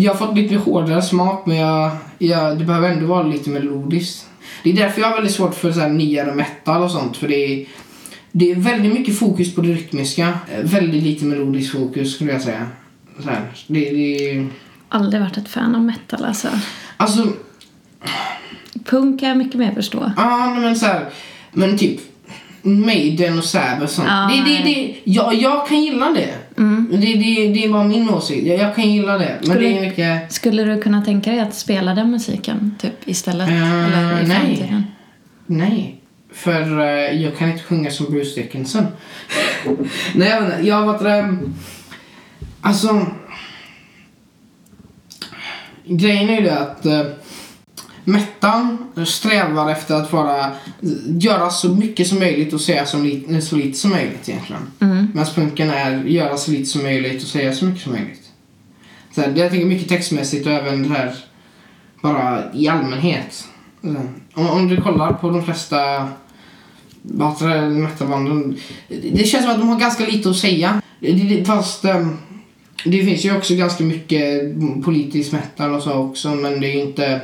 Jag 0.00 0.14
har 0.14 0.26
fått 0.26 0.36
lite 0.36 0.56
hårdare 0.56 1.02
smak 1.02 1.46
men 1.46 1.56
jag, 1.56 1.90
jag, 2.18 2.58
det 2.58 2.64
behöver 2.64 2.88
ändå 2.88 3.06
vara 3.06 3.22
lite 3.22 3.50
melodiskt. 3.50 4.26
Det 4.62 4.70
är 4.70 4.74
därför 4.74 5.00
jag 5.00 5.08
har 5.08 5.14
väldigt 5.14 5.34
svårt 5.34 5.54
för 5.54 5.72
så 5.72 5.80
här 5.80 5.88
nyare 5.88 6.34
metal 6.34 6.82
och 6.82 6.90
sånt 6.90 7.16
för 7.16 7.28
det 7.28 7.34
är, 7.34 7.66
det 8.32 8.50
är 8.50 8.54
väldigt 8.54 8.92
mycket 8.92 9.18
fokus 9.18 9.54
på 9.54 9.60
det 9.60 9.68
rytmiska. 9.68 10.38
Väldigt 10.62 11.02
lite 11.02 11.24
melodisk 11.24 11.72
fokus 11.72 12.14
skulle 12.14 12.32
jag 12.32 12.42
säga. 12.42 12.66
Så 13.22 13.28
här, 13.30 13.40
det, 13.66 13.90
det, 13.90 14.46
Aldrig 14.88 15.22
varit 15.22 15.36
ett 15.36 15.48
fan 15.48 15.74
av 15.74 15.82
metal 15.82 16.24
alltså. 16.24 16.48
alltså 16.96 17.26
Punk 18.84 19.20
kan 19.20 19.28
jag 19.28 19.38
mycket 19.38 19.58
mer 19.58 19.74
förstå. 19.74 20.12
Ja, 20.16 20.56
men 20.60 20.76
så 20.76 20.86
här, 20.86 21.08
men 21.52 21.78
typ 21.78 22.00
Maiden 22.62 23.38
och 23.38 23.44
Sabbath 23.44 23.82
och 23.82 23.90
sånt. 23.90 24.08
Ja, 24.10 24.30
det, 24.32 24.50
det, 24.50 24.62
det, 24.62 24.94
jag, 25.04 25.34
jag 25.34 25.68
kan 25.68 25.82
gilla 25.82 26.10
det. 26.10 26.34
Det, 26.90 26.96
det, 26.96 27.48
det 27.54 27.64
är 27.64 27.68
bara 27.72 27.84
min 27.84 28.10
åsikt. 28.10 28.46
Jag, 28.46 28.58
jag 28.58 28.74
kan 28.74 28.90
gilla 28.92 29.18
det. 29.18 29.36
Men 29.40 29.50
Skulle- 29.50 29.68
det 29.68 29.78
är 29.78 29.80
mycket... 29.88 30.32
Skulle 30.32 30.64
du 30.64 30.80
kunna 30.82 31.04
tänka 31.04 31.30
dig 31.30 31.40
att 31.40 31.54
spela 31.54 31.94
den 31.94 32.10
musiken 32.10 32.74
typ 32.78 33.08
istället? 33.08 33.48
Eh, 33.48 33.84
Eller 33.84 34.22
i 34.24 34.26
nej. 34.28 34.36
framtiden? 34.40 34.84
Nej. 35.46 36.00
För 36.32 36.80
eh, 36.80 37.22
jag 37.22 37.36
kan 37.38 37.50
inte 37.50 37.64
sjunga 37.64 37.90
som 37.90 38.06
Bruce 38.10 38.40
Dickinson. 38.40 38.86
nej, 40.14 40.28
jag 40.28 40.40
vet 40.42 40.52
inte. 40.54 40.68
Jag 40.68 40.74
har 40.76 40.86
varit... 40.86 41.24
Um, 41.24 41.54
alltså... 42.60 43.06
Grejen 45.84 46.28
är 46.30 46.36
ju 46.36 46.42
det 46.42 46.58
att... 46.58 46.86
Uh, 46.86 47.02
Metal 48.08 48.76
strävar 49.06 49.70
efter 49.70 49.94
att 49.94 50.12
vara, 50.12 50.52
göra 51.20 51.50
så 51.50 51.74
mycket 51.74 52.06
som 52.06 52.18
möjligt 52.18 52.52
och 52.52 52.60
säga 52.60 52.86
så 52.86 52.98
lite, 52.98 53.40
så 53.40 53.56
lite 53.56 53.78
som 53.78 53.90
möjligt 53.90 54.28
egentligen. 54.28 54.62
Mm. 54.80 55.08
Medan 55.14 55.34
punken 55.34 55.70
är 55.70 56.04
göra 56.04 56.36
så 56.36 56.50
lite 56.50 56.64
som 56.64 56.82
möjligt 56.82 57.22
och 57.22 57.28
säga 57.28 57.52
så 57.52 57.64
mycket 57.64 57.82
som 57.82 57.92
möjligt. 57.92 58.30
Så 59.14 59.20
här, 59.20 59.32
jag 59.36 59.50
tänker 59.50 59.66
mycket 59.66 59.88
textmässigt 59.88 60.46
och 60.46 60.52
även 60.52 60.82
det 60.82 60.88
här 60.88 61.14
bara 62.02 62.52
i 62.54 62.68
allmänhet. 62.68 63.48
Här, 63.82 64.08
Om, 64.34 64.50
om 64.50 64.68
du 64.68 64.80
kollar 64.80 65.12
på 65.12 65.30
de 65.30 65.44
flesta 65.44 66.08
metalbanden. 67.70 68.56
Det 68.88 69.24
känns 69.24 69.44
som 69.44 69.52
att 69.52 69.58
de 69.58 69.68
har 69.68 69.80
ganska 69.80 70.06
lite 70.06 70.30
att 70.30 70.36
säga. 70.36 70.82
Fast 71.46 71.84
ehm, 71.84 72.16
det 72.84 73.04
finns 73.04 73.24
ju 73.24 73.36
också 73.36 73.54
ganska 73.54 73.84
mycket 73.84 74.54
politisk 74.84 75.32
metal 75.32 75.74
och 75.74 75.82
så 75.82 75.92
också 75.92 76.34
men 76.34 76.60
det 76.60 76.66
är 76.66 76.74
ju 76.74 76.80
inte 76.80 77.20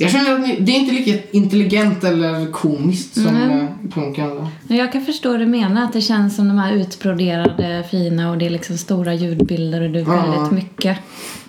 Jag 0.00 0.10
känner 0.10 0.34
att 0.34 0.40
ni, 0.40 0.56
det 0.60 0.72
är 0.72 0.76
inte 0.76 0.92
lika 0.92 1.18
intelligent 1.30 2.04
eller 2.04 2.50
komiskt 2.52 3.14
som 3.14 3.26
Mm. 3.26 3.50
mm. 3.50 3.66
punken. 3.94 4.46
Jag 4.68 4.92
kan 4.92 5.04
förstå 5.04 5.30
vad 5.30 5.40
du 5.40 5.46
menar, 5.46 5.84
att 5.84 5.92
det 5.92 6.00
känns 6.00 6.36
som 6.36 6.48
de 6.48 6.58
här 6.58 6.72
utbroderade 6.72 7.84
fina 7.90 8.30
och 8.30 8.38
det 8.38 8.46
är 8.46 8.50
liksom 8.50 8.78
stora 8.78 9.14
ljudbilder 9.14 9.80
och 9.80 9.90
det 9.90 10.00
är 10.00 10.04
väldigt 10.04 10.52
mycket. 10.52 10.98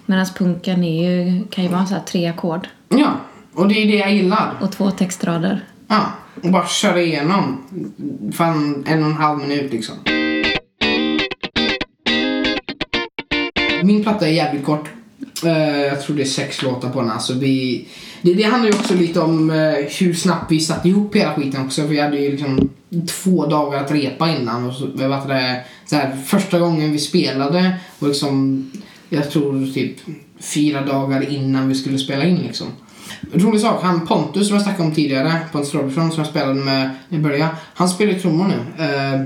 Medan 0.05 0.25
punken 0.37 0.83
är 0.83 1.09
ju, 1.11 1.43
kan 1.49 1.63
ju 1.63 1.69
vara 1.69 1.85
så 1.85 1.93
här 1.93 2.01
tre 2.01 2.27
ackord 2.27 2.67
Ja, 2.89 3.11
och 3.53 3.67
det 3.67 3.83
är 3.83 3.87
det 3.87 3.95
jag 3.95 4.13
gillar. 4.13 4.53
och 4.61 4.71
två 4.71 4.91
textrader. 4.91 5.65
Ja, 5.87 6.05
och 6.43 6.51
bara 6.51 6.67
köra 6.67 7.01
igenom. 7.01 7.57
Fan, 8.33 8.83
en 8.87 9.03
och 9.03 9.09
en 9.09 9.15
halv 9.17 9.39
minut 9.39 9.71
liksom. 9.71 9.95
Min 13.83 14.03
platta 14.03 14.27
är 14.27 14.31
jävligt 14.31 14.65
kort. 14.65 14.89
Eh, 15.43 15.81
jag 15.81 16.01
tror 16.01 16.15
det 16.15 16.23
är 16.23 16.25
sex 16.25 16.61
låtar 16.61 16.89
på 16.89 17.01
den. 17.01 17.11
Alltså 17.11 17.33
vi, 17.33 17.87
det, 18.21 18.33
det 18.33 18.43
handlar 18.43 18.71
ju 18.71 18.77
också 18.77 18.95
lite 18.95 19.19
om 19.19 19.49
eh, 19.49 19.73
hur 19.99 20.13
snabbt 20.13 20.51
vi 20.51 20.59
satte 20.59 20.89
ihop 20.89 21.15
hela 21.15 21.33
skiten 21.33 21.65
också. 21.65 21.85
Vi 21.85 21.99
hade 21.99 22.17
ju 22.17 22.31
liksom 22.31 22.69
två 23.23 23.45
dagar 23.45 23.83
att 23.83 23.91
repa 23.91 24.29
innan. 24.29 24.67
Och 24.69 24.73
så, 24.73 24.87
vad 24.93 25.27
det, 25.27 25.61
så 25.85 25.95
här, 25.95 26.17
första 26.25 26.59
gången 26.59 26.91
vi 26.91 26.99
spelade 26.99 27.77
var 27.99 28.09
liksom, 28.09 28.71
jag 29.09 29.31
tror 29.31 29.73
typ 29.73 29.95
fyra 30.39 30.85
dagar 30.85 31.29
innan 31.29 31.69
vi 31.69 31.75
skulle 31.75 31.97
spela 31.97 32.25
in 32.25 32.37
liksom. 32.37 32.67
Rolig 33.33 33.61
sak, 33.61 33.83
han 33.83 34.07
Pontus 34.07 34.47
som 34.47 34.55
jag 34.55 34.63
snackade 34.63 34.83
om 34.89 34.95
tidigare, 34.95 35.39
Pontus 35.51 35.73
Robertson 35.73 36.11
som 36.11 36.19
jag 36.19 36.27
spelade 36.27 36.53
med 36.53 36.89
i 37.09 37.17
början. 37.17 37.49
Han 37.73 37.89
spelar 37.89 38.19
trummor 38.19 38.47
nu. 38.47 38.85
Eh, 38.85 39.21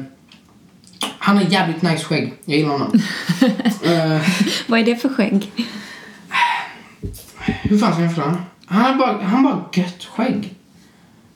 han 1.25 1.37
har 1.37 1.43
jävligt 1.43 1.81
nice 1.81 2.03
skägg. 2.05 2.33
Jag 2.45 2.57
gillar 2.57 2.71
honom. 2.71 2.91
Eh, 3.83 4.21
Vad 4.67 4.79
är 4.79 4.83
det 4.83 4.95
för 4.95 5.09
skägg? 5.09 5.51
Hur 7.45 7.77
fan 7.77 7.93
ska 7.93 8.01
jag 8.01 8.15
förklara? 8.15 8.37
Han 8.65 8.81
har 8.81 8.95
bara, 8.95 9.21
han 9.23 9.43
bara 9.43 9.65
gött 9.73 10.03
skägg. 10.03 10.53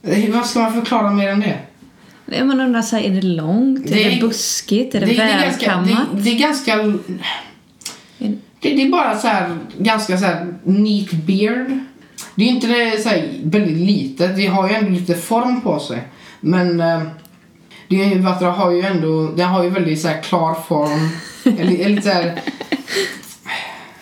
Eh, 0.04 0.30
Vad 0.34 0.46
ska 0.46 0.60
man 0.60 0.74
förklara 0.74 1.12
mer 1.12 1.30
än 1.30 1.39
det? 1.39 1.60
Man 2.44 2.60
undrar 2.60 2.82
så 2.82 2.96
här, 2.96 3.04
är 3.04 3.10
det 3.10 3.22
långt? 3.22 3.88
Det 3.88 4.04
är 4.04 4.16
det 4.16 4.22
buskigt? 4.22 4.96
Är 4.96 5.00
det, 5.00 5.18
är 5.18 5.42
ganska, 5.42 5.68
välkammat? 5.68 6.08
det, 6.13 6.22
det 6.22 6.30
är 6.30 6.39
ganska... 6.39 6.78
Det, 8.62 8.70
det 8.70 8.82
är 8.82 8.89
bara 8.89 9.18
så 9.18 9.28
här, 9.28 9.58
ganska 9.78 10.18
så 10.18 10.25
här 10.25 10.54
neat 10.63 11.12
beard. 11.12 11.80
Det 12.36 12.44
är 12.44 12.48
inte 12.48 12.68
det 12.68 13.04
så 13.04 13.10
här, 13.10 13.30
väldigt 13.44 13.78
litet. 13.78 14.36
Det 14.36 14.48
har 14.48 14.70
ju 14.70 14.75
ändå 14.75 14.92
lite 14.92 15.16
form 15.16 15.62
på 15.62 15.80
sig. 15.80 16.08
Men 16.39 16.80
eh, 16.80 17.01
det 17.88 18.04
är 18.04 18.50
har 18.51 18.72
ju 18.72 18.82
ändå, 18.82 19.32
det 19.36 19.44
har 19.44 19.63
ju 19.63 19.70
väldigt 19.70 20.01
så 20.01 20.08
här 20.08 20.22
klar 20.22 20.54
form. 20.68 21.10
eller, 21.60 21.86
eller 21.86 21.89
lite 21.89 22.01
så 22.01 22.10
här, 22.10 22.42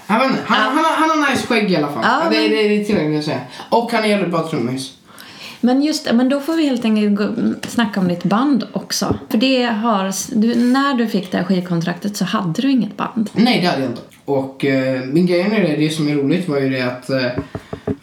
han, 0.07 0.35
han, 0.45 0.77
har, 0.77 0.95
han 0.97 1.09
har 1.09 1.31
nice 1.31 1.47
skägg 1.47 1.71
i 1.71 1.75
alla 1.75 1.87
fall. 1.87 2.03
Ja, 2.03 2.29
det, 2.29 2.37
men- 2.41 2.49
det, 2.49 2.67
det 2.67 2.81
är 2.81 2.85
tillräckligt 2.85 3.19
att 3.19 3.25
säga. 3.25 3.41
Och 3.69 3.91
han 3.91 4.03
är 4.03 4.07
jävligt 4.07 4.31
bra 4.31 4.49
trummis. 4.49 4.93
Men 5.61 5.81
just 5.81 6.05
det, 6.05 6.13
men 6.13 6.29
då 6.29 6.39
får 6.39 6.53
vi 6.55 6.67
helt 6.67 6.85
enkelt 6.85 7.15
gå, 7.17 7.27
snacka 7.67 7.99
om 7.99 8.07
ditt 8.07 8.23
band 8.23 8.67
också. 8.73 9.15
För 9.29 9.37
det 9.37 9.63
har, 9.63 10.11
du, 10.39 10.55
när 10.55 10.93
du 10.93 11.07
fick 11.07 11.31
det 11.31 11.37
här 11.37 11.43
skivkontraktet 11.45 12.17
så 12.17 12.25
hade 12.25 12.61
du 12.61 12.71
inget 12.71 12.97
band. 12.97 13.29
Nej, 13.33 13.61
det 13.61 13.67
hade 13.67 13.81
jag 13.81 13.91
inte. 13.91 14.01
Och 14.25 14.65
eh, 14.65 15.01
min 15.05 15.25
grej 15.25 15.49
med 15.49 15.61
det, 15.61 15.75
det 15.75 15.89
som 15.89 16.07
är 16.09 16.15
roligt 16.15 16.47
var 16.49 16.59
ju 16.59 16.69
det 16.69 16.81
att, 16.81 17.09
eh, 17.09 17.25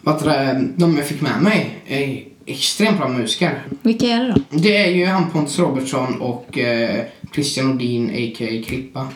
att 0.03 0.25
eh, 0.25 0.53
de 0.75 0.95
jag 0.97 1.05
fick 1.05 1.21
med 1.21 1.41
mig 1.41 1.83
är 1.87 2.23
extremt 2.45 2.97
bra 2.97 3.07
musiker. 3.07 3.63
Vilka 3.81 4.05
är 4.05 4.19
det 4.23 4.31
då? 4.31 4.41
Det 4.49 4.77
är 4.77 4.91
ju 4.91 5.05
han 5.05 5.29
Pontus 5.31 5.59
Robertsson 5.59 6.21
och 6.21 6.57
eh, 6.57 7.05
Christian 7.33 7.71
Odin 7.71 8.09
a.k.a. 8.09 8.63
Klippa. 8.67 9.07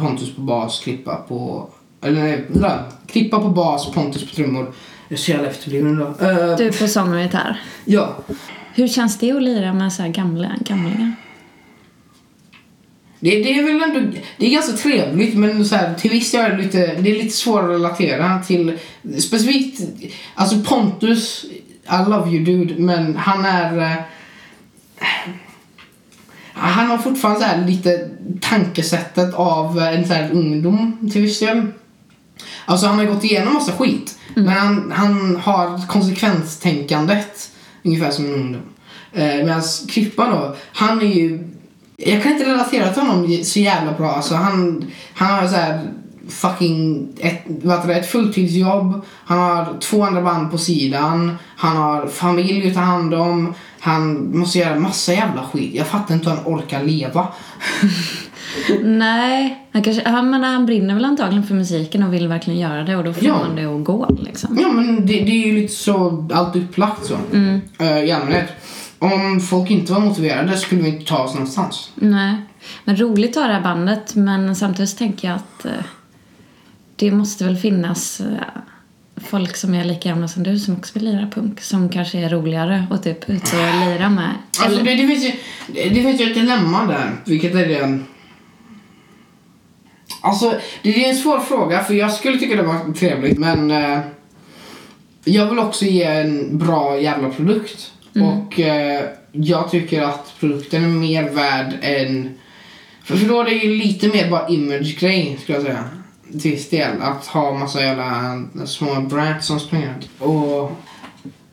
Pontus 0.00 0.34
på 0.34 0.40
bas, 0.40 0.80
Klippa 0.84 1.14
på... 1.16 1.68
Eller 2.02 2.44
nej. 2.48 2.78
Klippa 3.06 3.40
på 3.40 3.48
bas, 3.48 3.92
Pontus 3.92 4.30
på 4.30 4.34
trummor. 4.36 4.72
Jag 5.08 5.18
är 5.18 5.20
så 5.22 5.30
jävla 5.30 5.48
efterbliven 5.48 5.94
idag. 5.96 6.14
Eh, 6.50 6.56
Du 6.56 6.72
på 6.72 6.86
sång 6.88 7.14
och 7.14 7.20
gitarr. 7.22 7.60
Ja. 7.84 8.16
Hur 8.74 8.88
känns 8.88 9.18
det 9.18 9.32
att 9.32 9.42
lira 9.42 9.72
med 9.72 9.92
så 9.92 10.02
här 10.02 10.08
gamla, 10.08 10.50
gamlingar? 10.60 11.12
Det, 13.20 13.30
det 13.30 13.58
är 13.58 13.62
väl 13.62 13.82
ändå, 13.96 14.12
det 14.38 14.46
är 14.46 14.50
ganska 14.50 14.76
trevligt 14.76 15.34
men 15.34 15.64
så 15.64 15.76
här, 15.76 15.94
till 15.94 16.10
viss 16.10 16.30
del 16.32 16.40
är 16.40 16.50
det 16.56 16.62
lite, 16.62 16.78
det 16.78 17.10
är 17.10 17.22
lite 17.22 17.36
svårt 17.36 17.62
att 17.64 17.70
relatera 17.70 18.38
till. 18.38 18.78
Specifikt, 19.18 19.80
alltså 20.34 20.60
Pontus, 20.60 21.44
I 21.84 22.10
love 22.10 22.30
you 22.30 22.44
dude, 22.44 22.74
men 22.82 23.16
han 23.16 23.44
är... 23.44 23.78
eh, 23.78 23.96
Han 26.54 26.86
har 26.86 26.98
fortfarande 26.98 27.40
så 27.40 27.46
här 27.46 27.66
lite 27.66 28.10
tankesättet 28.40 29.34
av 29.34 29.78
en 29.78 30.06
så 30.06 30.12
här 30.14 30.30
ungdom 30.32 31.10
till 31.12 31.22
viss 31.22 31.40
del. 31.40 31.66
Alltså 32.64 32.86
han 32.86 32.98
har 32.98 33.04
gått 33.04 33.24
igenom 33.24 33.54
massa 33.54 33.72
skit. 33.72 34.18
Men 34.34 34.48
han, 34.48 34.92
han 34.94 35.36
har 35.36 35.86
konsekvenstänkandet 35.86 37.50
ungefär 37.84 38.10
som 38.10 38.24
en 38.24 38.34
ungdom. 38.34 38.62
Eh, 39.12 39.24
Medan 39.24 39.62
Krippa 39.88 40.30
då, 40.30 40.56
han 40.72 41.00
är 41.00 41.06
ju... 41.06 41.48
Jag 41.96 42.22
kan 42.22 42.32
inte 42.32 42.44
relatera 42.44 42.92
till 42.92 43.02
honom 43.02 43.44
så 43.44 43.58
jävla 43.58 43.92
bra. 43.92 44.12
Alltså 44.12 44.34
han, 44.34 44.84
han 45.14 45.34
har 45.34 45.48
så 45.48 45.56
här 45.56 45.92
fucking 46.28 47.08
ett, 47.18 47.42
vad 47.46 47.88
det, 47.88 47.94
ett 47.94 48.10
fulltidsjobb. 48.10 49.04
Han 49.24 49.38
har 49.38 49.78
två 49.80 50.04
andra 50.04 50.22
band 50.22 50.50
på 50.50 50.58
sidan. 50.58 51.36
Han 51.56 51.76
har 51.76 52.06
familj 52.06 52.68
att 52.68 52.74
ta 52.74 52.80
hand 52.80 53.14
om. 53.14 53.54
Han 53.80 54.30
måste 54.38 54.58
göra 54.58 54.78
massa 54.78 55.12
jävla 55.12 55.44
skit. 55.44 55.74
Jag 55.74 55.86
fattar 55.86 56.14
inte 56.14 56.30
hur 56.30 56.36
han 56.36 56.46
orkar 56.46 56.82
leva. 56.82 57.26
Nej, 58.82 59.66
han, 59.72 59.82
kanske, 59.82 60.08
han, 60.08 60.30
men 60.30 60.44
han 60.44 60.66
brinner 60.66 60.94
väl 60.94 61.04
antagligen 61.04 61.46
för 61.46 61.54
musiken 61.54 62.02
och 62.02 62.14
vill 62.14 62.28
verkligen 62.28 62.60
göra 62.60 62.82
det 62.82 62.96
och 62.96 63.04
då 63.04 63.12
får 63.12 63.24
Ja. 63.24 63.38
man 63.38 63.56
det 63.56 63.64
att 63.64 63.84
gå 63.84 64.16
liksom. 64.22 64.58
Ja 64.62 64.72
men 64.72 65.06
det, 65.06 65.12
det 65.12 65.30
är 65.42 65.46
ju 65.46 65.52
lite 65.52 65.74
så 65.74 66.28
allt 66.32 66.56
upplagt 66.56 67.04
så. 67.06 67.14
Eh, 67.78 67.98
I 68.04 68.12
allmänhet. 68.12 68.48
Om 68.98 69.40
folk 69.40 69.70
inte 69.70 69.92
var 69.92 70.00
motiverade 70.00 70.56
skulle 70.56 70.82
vi 70.82 70.88
inte 70.88 71.04
ta 71.04 71.18
oss 71.24 71.34
någonstans. 71.34 71.90
Nej, 71.94 72.34
men 72.84 72.96
roligt 72.96 73.36
att 73.36 73.42
ha 73.42 73.48
det 73.48 73.54
här 73.54 73.62
bandet 73.62 74.14
men 74.14 74.56
samtidigt 74.56 74.98
tänker 74.98 75.28
jag 75.28 75.34
att 75.36 75.64
eh, 75.64 75.70
det 76.96 77.10
måste 77.10 77.44
väl 77.44 77.56
finnas 77.56 78.20
eh, 78.20 78.26
folk 79.16 79.56
som 79.56 79.74
är 79.74 79.84
lika 79.84 80.08
gamla 80.08 80.28
som 80.28 80.42
du 80.42 80.58
som 80.58 80.76
också 80.76 80.94
vill 80.94 81.04
lira 81.04 81.26
punk 81.34 81.60
som 81.60 81.88
kanske 81.88 82.18
är 82.18 82.28
roligare 82.28 82.86
och 82.90 83.02
typ 83.02 83.30
ut 83.30 83.42
och 83.52 83.86
lira 83.88 84.08
med. 84.10 84.30
Alltså 84.60 84.80
Eller, 84.80 84.84
det, 84.84 85.02
det, 85.02 85.08
finns 85.08 85.24
ju, 85.24 85.32
det 85.90 86.02
finns 86.02 86.20
ju 86.20 86.24
ett 86.24 86.34
dilemma 86.34 86.84
där. 86.86 87.10
Vilket 87.24 87.54
är 87.54 87.68
det? 87.68 87.98
Alltså 90.22 90.54
det 90.82 91.04
är 91.04 91.08
en 91.08 91.16
svår 91.16 91.40
fråga 91.40 91.84
för 91.84 91.94
jag 91.94 92.12
skulle 92.12 92.38
tycka 92.38 92.56
det 92.56 92.62
var 92.62 92.94
trevligt 92.94 93.38
men 93.38 93.70
eh, 93.70 93.98
jag 95.24 95.46
vill 95.46 95.58
också 95.58 95.84
ge 95.84 96.02
en 96.02 96.58
bra 96.58 97.00
jävla 97.00 97.30
produkt. 97.30 97.92
Och 98.14 98.60
eh, 98.60 99.04
jag 99.32 99.70
tycker 99.70 100.02
att 100.02 100.34
produkten 100.40 100.84
är 100.84 100.88
mer 100.88 101.30
värd 101.30 101.78
än... 101.82 102.38
För, 103.04 103.16
för 103.16 103.28
då 103.28 103.40
är 103.40 103.44
det 103.44 103.50
ju 103.50 103.74
lite 103.76 104.08
mer 104.08 104.30
bara 104.30 104.48
image-grej 104.48 105.38
skulle 105.42 105.58
jag 105.58 105.66
säga. 105.66 105.84
Till 106.30 106.50
viss 106.50 106.70
del. 106.70 107.02
Att 107.02 107.26
ha 107.26 107.54
massa 107.54 107.80
jävla 107.80 108.42
små 108.66 109.00
brands 109.00 109.46
som 109.46 109.60
springer. 109.60 109.94
Och 110.18 110.72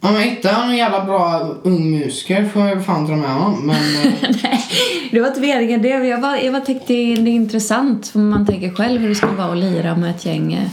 om 0.01 0.15
jag 0.15 0.21
hittar 0.21 0.65
någon 0.65 0.77
jävla 0.77 1.05
bra 1.05 1.55
ung 1.63 1.91
musiker 1.91 2.45
får 2.45 2.67
jag 2.67 2.85
fan 2.85 3.05
dra 3.05 3.15
med 3.15 3.29
honom. 3.29 3.65
Men 3.65 3.75
eh, 4.05 4.13
Nej, 4.43 4.65
det 5.12 5.19
var 5.19 5.27
inte 5.27 5.39
meningen 5.39 5.81
det. 5.81 5.89
Jag 5.89 6.21
bara, 6.21 6.41
jag 6.41 6.53
bara 6.53 6.65
tänkte 6.65 6.93
det 6.93 7.13
är 7.13 7.27
intressant 7.27 8.07
för 8.07 8.19
man 8.19 8.45
tänker 8.45 8.69
själv 8.69 9.01
hur 9.01 9.09
det 9.09 9.15
skulle 9.15 9.33
vara 9.33 9.51
att 9.51 9.57
lira 9.57 9.95
med 9.95 10.09
ett 10.09 10.25
gäng 10.25 10.53
eh, 10.53 10.69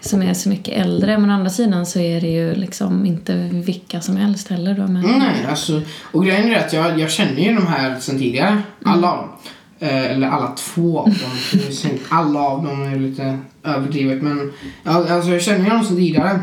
som 0.00 0.22
är 0.22 0.34
så 0.34 0.48
mycket 0.48 0.74
äldre. 0.74 1.18
Men 1.18 1.30
å 1.30 1.32
andra 1.32 1.50
sidan 1.50 1.86
så 1.86 1.98
är 1.98 2.20
det 2.20 2.30
ju 2.30 2.54
liksom 2.54 3.06
inte 3.06 3.34
vilka 3.52 4.00
som 4.00 4.16
helst 4.16 4.48
heller 4.48 4.74
då. 4.74 4.86
Men, 4.86 5.02
nej, 5.02 5.46
alltså. 5.48 5.82
Och 6.12 6.24
grejen 6.24 6.52
är 6.52 6.58
att 6.58 6.72
jag, 6.72 7.00
jag 7.00 7.10
känner 7.10 7.42
ju 7.42 7.54
de 7.54 7.66
här 7.66 8.00
sen 8.00 8.18
tidigare. 8.18 8.62
Alla 8.84 9.12
av 9.12 9.16
dem. 9.16 9.28
Eh, 9.78 10.10
eller 10.10 10.28
alla 10.28 10.48
två 10.48 11.00
av 11.00 11.06
dem. 11.06 11.60
alla 12.08 12.40
av 12.40 12.64
dem 12.64 12.82
är 12.82 12.98
lite 12.98 13.38
överdrivet. 13.64 14.22
Men 14.22 14.52
alltså, 14.84 15.30
jag 15.30 15.42
känner 15.42 15.64
ju 15.64 15.70
dem 15.70 15.84
sen 15.84 15.96
tidigare. 15.96 16.40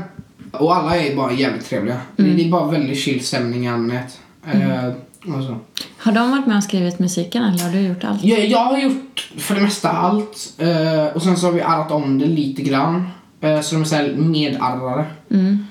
Och 0.51 0.75
alla 0.75 0.97
är 0.97 1.15
bara 1.15 1.33
jävligt 1.33 1.65
trevliga. 1.65 1.97
Det, 2.15 2.23
det 2.23 2.45
är 2.45 2.49
bara 2.49 2.71
väldigt 2.71 2.99
chill 2.99 3.25
stämning 3.25 3.65
i 3.65 3.69
allmänhet. 3.69 4.19
Eh, 4.51 4.87
och 5.35 5.43
så. 5.43 5.57
Har 5.97 6.11
de 6.11 6.31
varit 6.31 6.47
med 6.47 6.57
och 6.57 6.63
skrivit 6.63 6.99
musiken 6.99 7.43
eller 7.43 7.63
har 7.63 7.71
du 7.71 7.79
gjort 7.79 8.03
allt? 8.03 8.23
Jag, 8.23 8.45
jag 8.45 8.65
har 8.65 8.77
gjort 8.77 9.31
för 9.37 9.55
det 9.55 9.61
mesta 9.61 9.89
allt. 9.89 10.53
Eh, 10.57 11.15
och 11.15 11.21
sen 11.21 11.37
så 11.37 11.45
har 11.45 11.53
vi 11.53 11.61
arrat 11.61 11.91
om 11.91 12.19
det 12.19 12.25
lite 12.25 12.61
grann. 12.61 13.09
Eh, 13.41 13.61
så 13.61 13.75
de 13.75 13.81
är 13.81 13.85
så 13.85 13.95
här 13.95 14.13
medarrare. 14.17 15.05
Mm. 15.31 15.65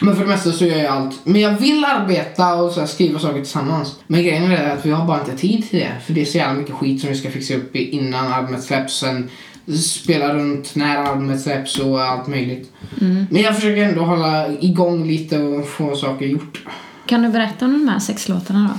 Men 0.00 0.16
för 0.16 0.22
det 0.22 0.28
mesta 0.28 0.52
så 0.52 0.64
gör 0.64 0.78
jag 0.78 0.86
allt. 0.86 1.20
Men 1.24 1.40
jag 1.40 1.58
vill 1.58 1.84
arbeta 1.84 2.54
och 2.54 2.72
så 2.72 2.86
skriva 2.86 3.18
saker 3.18 3.38
tillsammans. 3.38 4.00
Men 4.06 4.22
grejen 4.22 4.52
är 4.52 4.70
att 4.70 4.86
vi 4.86 4.90
har 4.90 5.06
bara 5.06 5.20
inte 5.20 5.36
tid 5.36 5.70
till 5.70 5.78
det. 5.78 5.92
För 6.06 6.12
det 6.12 6.20
är 6.20 6.24
så 6.24 6.38
jävla 6.38 6.60
mycket 6.60 6.74
skit 6.74 7.00
som 7.00 7.10
vi 7.10 7.16
ska 7.16 7.30
fixa 7.30 7.54
upp 7.54 7.76
innan 7.76 8.32
albumet 8.32 8.62
släpps. 8.62 8.98
Sen 8.98 9.30
spela 9.66 10.34
runt 10.34 10.74
när 10.74 10.96
albumet 10.96 11.40
släpps 11.40 11.78
och 11.78 12.02
allt 12.02 12.26
möjligt. 12.26 12.72
Mm. 13.00 13.26
Men 13.30 13.42
jag 13.42 13.54
försöker 13.54 13.82
ändå 13.82 14.02
hålla 14.02 14.52
igång 14.60 15.06
lite 15.06 15.38
och 15.38 15.68
få 15.68 15.96
saker 15.96 16.26
gjort. 16.26 16.62
Kan 17.06 17.22
du 17.22 17.28
berätta 17.28 17.64
om 17.64 17.72
de 17.72 17.88
här 17.88 17.98
sex 17.98 18.28
låtarna 18.28 18.70
då? 18.74 18.78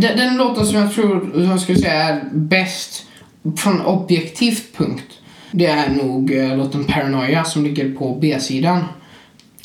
Den, 0.00 0.16
den 0.16 0.36
låten 0.36 0.66
som 0.66 0.76
jag 0.76 0.94
tror 0.94 1.30
som 1.32 1.44
jag 1.44 1.60
skulle 1.60 1.78
säga 1.78 2.02
är 2.02 2.24
bäst 2.32 3.06
från 3.56 3.80
objektivt 3.80 4.76
punkt. 4.76 5.18
Det 5.50 5.66
är 5.66 5.90
nog 5.90 6.32
eh, 6.32 6.56
låten 6.56 6.84
Paranoia 6.84 7.44
som 7.44 7.64
ligger 7.64 7.94
på 7.94 8.18
B-sidan. 8.20 8.84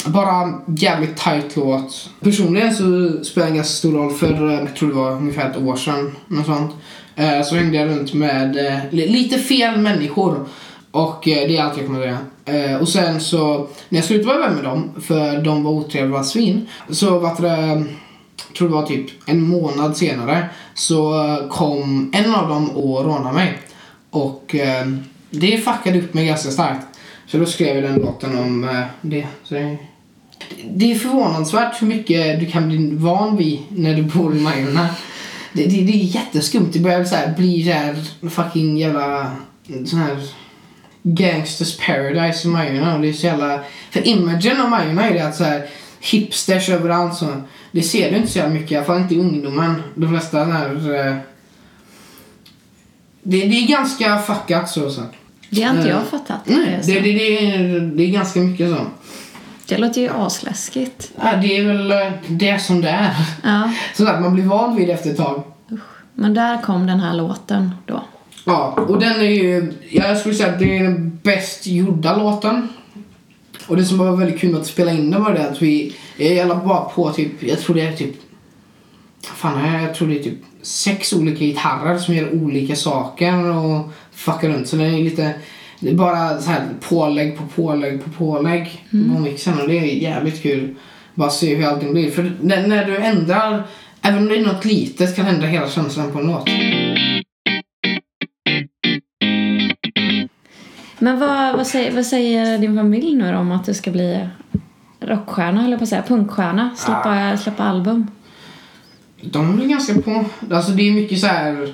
bara 0.05 0.61
jävligt 0.77 1.17
tight 1.17 1.55
låt. 1.55 2.09
Personligen 2.21 2.75
så 2.75 2.83
spelar 3.23 3.47
det 3.47 3.51
en 3.51 3.55
ganska 3.55 3.73
stor 3.73 3.91
roll 3.93 4.13
för, 4.13 4.49
eh, 4.49 4.59
jag 4.59 4.75
tror 4.75 4.89
det 4.89 4.95
var 4.95 5.11
ungefär 5.11 5.49
ett 5.49 5.57
år 5.57 5.75
sedan, 5.75 6.15
något 6.27 6.45
sånt. 6.45 6.71
Eh, 7.15 7.41
så 7.43 7.55
hängde 7.55 7.77
jag 7.77 7.89
runt 7.89 8.13
med 8.13 8.67
eh, 8.67 8.79
lite 8.91 9.37
fel 9.37 9.77
människor. 9.77 10.47
Och 10.91 11.27
eh, 11.27 11.47
det 11.47 11.57
är 11.57 11.63
allt 11.63 11.77
jag 11.77 11.85
kommer 11.85 11.99
att 11.99 12.07
göra. 12.07 12.79
Och 12.79 12.89
sen 12.89 13.21
så, 13.21 13.67
när 13.89 13.99
jag 13.99 14.05
slutade 14.05 14.37
vara 14.37 14.47
vän 14.47 14.55
med 14.55 14.63
dem, 14.63 14.91
för 15.01 15.37
de 15.41 15.63
var 15.63 15.71
otrevliga 15.71 16.23
svin, 16.23 16.67
så 16.89 17.19
var 17.19 17.41
det, 17.41 17.85
jag 18.47 18.57
tror 18.57 18.67
det 18.67 18.73
var 18.73 18.85
typ 18.85 19.05
en 19.25 19.41
månad 19.41 19.97
senare, 19.97 20.45
så 20.73 21.13
kom 21.49 22.11
en 22.13 22.35
av 22.35 22.49
dem 22.49 22.69
och 22.69 23.05
rånade 23.05 23.35
mig. 23.35 23.57
Och 24.09 24.55
det 25.29 25.57
fuckade 25.57 25.99
upp 25.99 26.13
mig 26.13 26.25
ganska 26.25 26.51
starkt. 26.51 26.85
Så 27.27 27.37
då 27.37 27.45
skrev 27.45 27.75
jag 27.75 27.83
den 27.83 28.01
låten 28.01 28.39
om 28.39 28.85
det. 29.01 29.27
Så 29.43 29.53
det. 29.53 29.77
Det 30.69 30.91
är 30.91 30.95
förvånansvärt 30.95 31.81
hur 31.81 31.87
mycket 31.87 32.39
du 32.39 32.45
kan 32.45 32.67
bli 32.67 32.95
van 32.95 33.37
vid 33.37 33.59
när 33.69 33.95
du 33.95 34.03
bor 34.03 34.35
i 34.35 34.39
Majorna. 34.39 34.89
Det, 35.55 35.63
det, 35.65 35.81
det 35.83 35.91
är 35.93 36.05
jätteskumt. 36.15 36.69
Det 36.73 36.79
börjar 36.79 37.03
så 37.03 37.15
här, 37.15 37.33
bli 37.37 37.63
så 37.65 37.71
här 37.71 37.95
fucking 38.29 38.77
jävla 38.77 39.31
sån 39.85 39.99
här 39.99 40.17
gangsters 41.03 41.77
paradise 41.77 42.47
i 42.47 42.51
Majorna. 42.51 42.97
Det 42.97 43.09
är 43.09 43.13
så 43.13 43.25
jävla... 43.25 43.59
För 43.91 44.07
imagen 44.07 44.61
av 44.61 44.69
Majorna 44.69 45.03
är 45.09 45.13
det 45.13 45.27
att 45.27 45.35
så 45.35 45.43
här 45.43 45.65
hipsters 45.99 46.69
överallt 46.69 47.15
så. 47.17 47.27
Det 47.71 47.81
ser 47.81 48.11
du 48.11 48.17
inte 48.17 48.31
så 48.31 48.37
jävla 48.37 48.53
mycket, 48.53 48.71
i 48.71 48.75
alla 48.75 48.85
fall 48.85 49.01
inte 49.01 49.15
i 49.15 49.19
ungdomen. 49.19 49.83
De 49.95 50.09
flesta 50.09 50.43
här... 50.43 50.95
eh, 51.07 51.15
Det, 53.23 53.39
det 53.45 53.55
är 53.63 53.67
ganska 53.67 54.19
fuckat 54.19 54.69
så. 54.69 54.89
så. 54.89 55.01
Det 55.49 55.61
har 55.61 55.75
inte 55.75 55.89
Eh, 55.89 55.95
jag 55.95 56.07
fattat. 56.07 56.39
Nej, 56.45 56.79
det, 56.85 56.99
det, 56.99 57.11
det, 57.11 57.79
det 57.79 58.03
är 58.03 58.11
ganska 58.11 58.39
mycket 58.39 58.69
så. 58.69 58.85
Det 59.67 59.77
låter 59.77 60.01
ju 60.01 60.09
asläskigt. 60.09 61.11
Ja, 61.21 61.35
det 61.41 61.57
är 61.57 61.63
väl 61.65 61.91
eh, 61.91 62.11
det 62.27 62.59
som 62.61 62.81
det 62.81 62.89
är. 62.89 63.13
Ja, 63.43 63.71
Så 63.93 64.07
att 64.07 64.21
man 64.21 64.33
blir 64.33 64.43
van 64.43 64.75
vid 64.75 64.87
det 64.87 64.93
efter 64.93 65.09
ett 65.11 65.17
tag. 65.17 65.43
men 66.13 66.33
där 66.33 66.61
kom 66.61 66.87
den 66.87 66.99
här 66.99 67.13
låten 67.13 67.71
då. 67.85 68.03
Ja, 68.45 68.71
och 68.87 68.99
den 68.99 69.11
är 69.15 69.23
ju... 69.23 69.73
Jag 69.89 70.17
skulle 70.17 70.35
säga 70.35 70.53
att 70.53 70.59
det 70.59 70.77
är 70.77 70.83
den 70.83 71.19
bäst 71.23 71.67
gjorda 71.67 72.17
låten. 72.17 72.69
Och 73.67 73.77
det 73.77 73.85
som 73.85 73.97
var 73.97 74.15
väldigt 74.15 74.39
kul 74.39 74.55
att 74.57 74.65
spela 74.65 74.91
in 74.91 75.11
den 75.11 75.23
var 75.23 75.33
det 75.33 75.49
att 75.49 75.61
vi... 75.61 75.95
Jag 76.17 76.47
la 76.47 76.55
bara 76.55 76.81
på 76.81 77.11
typ... 77.11 77.43
Jag 77.43 77.59
tror 77.59 77.75
det 77.75 77.81
är 77.81 77.93
typ... 77.93 78.15
Fan, 79.21 79.83
jag 79.83 79.95
tror 79.95 80.07
det 80.07 80.19
är 80.19 80.23
typ 80.23 80.39
sex 80.61 81.13
olika 81.13 81.39
gitarrer 81.45 81.97
som 81.97 82.15
gör 82.15 82.33
olika 82.33 82.75
saker 82.75 83.55
och 83.55 83.91
fuckar 84.11 84.49
runt. 84.49 84.67
Så 84.67 84.75
den 84.75 84.93
är 84.93 85.03
lite... 85.03 85.33
Det 85.85 85.91
är 85.91 85.95
bara 85.95 86.41
så 86.41 86.51
här 86.51 86.67
pålägg 86.89 87.37
på 87.37 87.43
pålägg 87.55 88.03
på 88.03 88.09
pålägg 88.09 88.85
på 88.91 89.19
mixen 89.19 89.61
och 89.61 89.67
det 89.67 89.77
är 89.77 89.83
jävligt 89.83 90.41
kul. 90.41 90.75
Bara 91.15 91.29
se 91.29 91.55
hur 91.55 91.65
allting 91.65 91.93
blir. 91.93 92.11
För 92.11 92.31
när, 92.41 92.67
när 92.67 92.85
du 92.85 92.97
ändrar, 92.97 93.63
även 94.01 94.17
om 94.17 94.27
det 94.27 94.37
är 94.37 94.45
något 94.45 94.65
litet 94.65 95.15
kan 95.15 95.25
ändra 95.25 95.47
hela 95.47 95.69
känslan 95.69 96.11
på 96.11 96.19
en 96.19 96.27
låt. 96.27 96.49
Men 100.99 101.19
vad, 101.19 101.55
vad, 101.55 101.67
säger, 101.67 101.91
vad 101.95 102.05
säger 102.05 102.57
din 102.57 102.75
familj 102.75 103.15
nu 103.15 103.35
om 103.35 103.51
att 103.51 103.65
du 103.65 103.73
ska 103.73 103.91
bli 103.91 104.29
rockstjärna, 104.99 105.65
eller 105.65 105.77
på 105.77 105.83
att 105.83 105.89
säga, 105.89 106.03
punkstjärna? 106.07 106.75
Släppa, 106.75 107.37
släppa 107.37 107.63
album? 107.63 108.07
De 109.21 109.53
är 109.53 109.57
väl 109.57 109.67
ganska 109.67 110.01
på. 110.01 110.25
Alltså 110.51 110.71
det 110.71 110.87
är 110.87 110.91
mycket 110.91 111.19
så 111.19 111.27
här. 111.27 111.73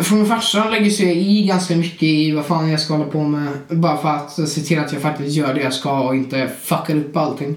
För 0.00 0.14
min 0.14 0.26
farsa 0.26 0.70
lägger 0.70 0.90
sig 0.90 1.38
i 1.38 1.46
ganska 1.46 1.76
mycket 1.76 2.02
i 2.02 2.32
vad 2.32 2.46
fan 2.46 2.70
jag 2.70 2.80
ska 2.80 2.94
hålla 2.94 3.10
på 3.10 3.22
med. 3.22 3.48
Bara 3.68 3.96
för 3.96 4.08
att 4.08 4.48
se 4.48 4.60
till 4.60 4.78
att 4.78 4.92
jag 4.92 5.02
faktiskt 5.02 5.36
gör 5.36 5.54
det 5.54 5.60
jag 5.60 5.72
ska 5.72 6.00
och 6.00 6.16
inte 6.16 6.50
fuckar 6.62 6.96
upp 6.96 7.16
allting. 7.16 7.56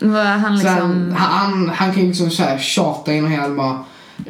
Vad 0.00 0.26
han 0.26 0.54
liksom... 0.58 1.14
han, 1.16 1.30
han, 1.40 1.68
han 1.68 1.92
kan 1.92 2.02
ju 2.02 2.08
liksom 2.08 2.30
så 2.30 2.42
här 2.42 2.58
tjata 2.58 3.14
genom 3.14 3.30
hela 3.30 3.48
bara. 3.48 3.84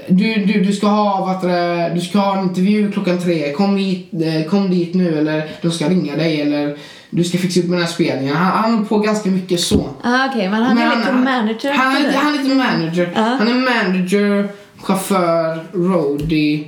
Du, 0.08 0.34
du, 0.34 0.64
du 0.64 0.72
ska 0.72 0.86
ha 0.86 1.24
vad 1.26 1.50
det, 1.50 1.92
du 1.94 2.00
ska 2.00 2.18
ha 2.18 2.38
en 2.38 2.44
intervju 2.44 2.92
klockan 2.92 3.18
tre. 3.18 3.52
Kom 3.52 3.76
hit, 3.76 4.08
eh, 4.12 4.50
kom 4.50 4.70
dit 4.70 4.94
nu 4.94 5.18
eller 5.18 5.50
de 5.62 5.70
ska 5.70 5.88
ringa 5.88 6.16
dig 6.16 6.40
eller 6.40 6.76
du 7.10 7.24
ska 7.24 7.38
fixa 7.38 7.60
upp 7.60 7.66
med 7.66 7.78
den 7.78 7.86
här 7.86 7.92
spelningen. 7.92 8.36
Han, 8.36 8.72
han 8.72 8.86
på 8.86 8.98
ganska 8.98 9.30
mycket 9.30 9.60
så. 9.60 9.88
Ah, 10.02 10.26
Okej, 10.30 10.48
men 10.50 10.62
han 10.62 10.78
är 10.78 10.88
Men 10.88 10.98
lite 10.98 11.12
manager 11.12 11.72
Han, 11.72 11.94
dig. 12.02 12.12
han 12.16 12.34
är 12.34 12.38
lite 12.42 12.54
manager. 12.54 13.12
Ja. 13.14 13.20
Han 13.22 13.48
är 13.48 13.54
manager, 13.54 14.48
chaufför, 14.82 15.64
roadie, 15.72 16.64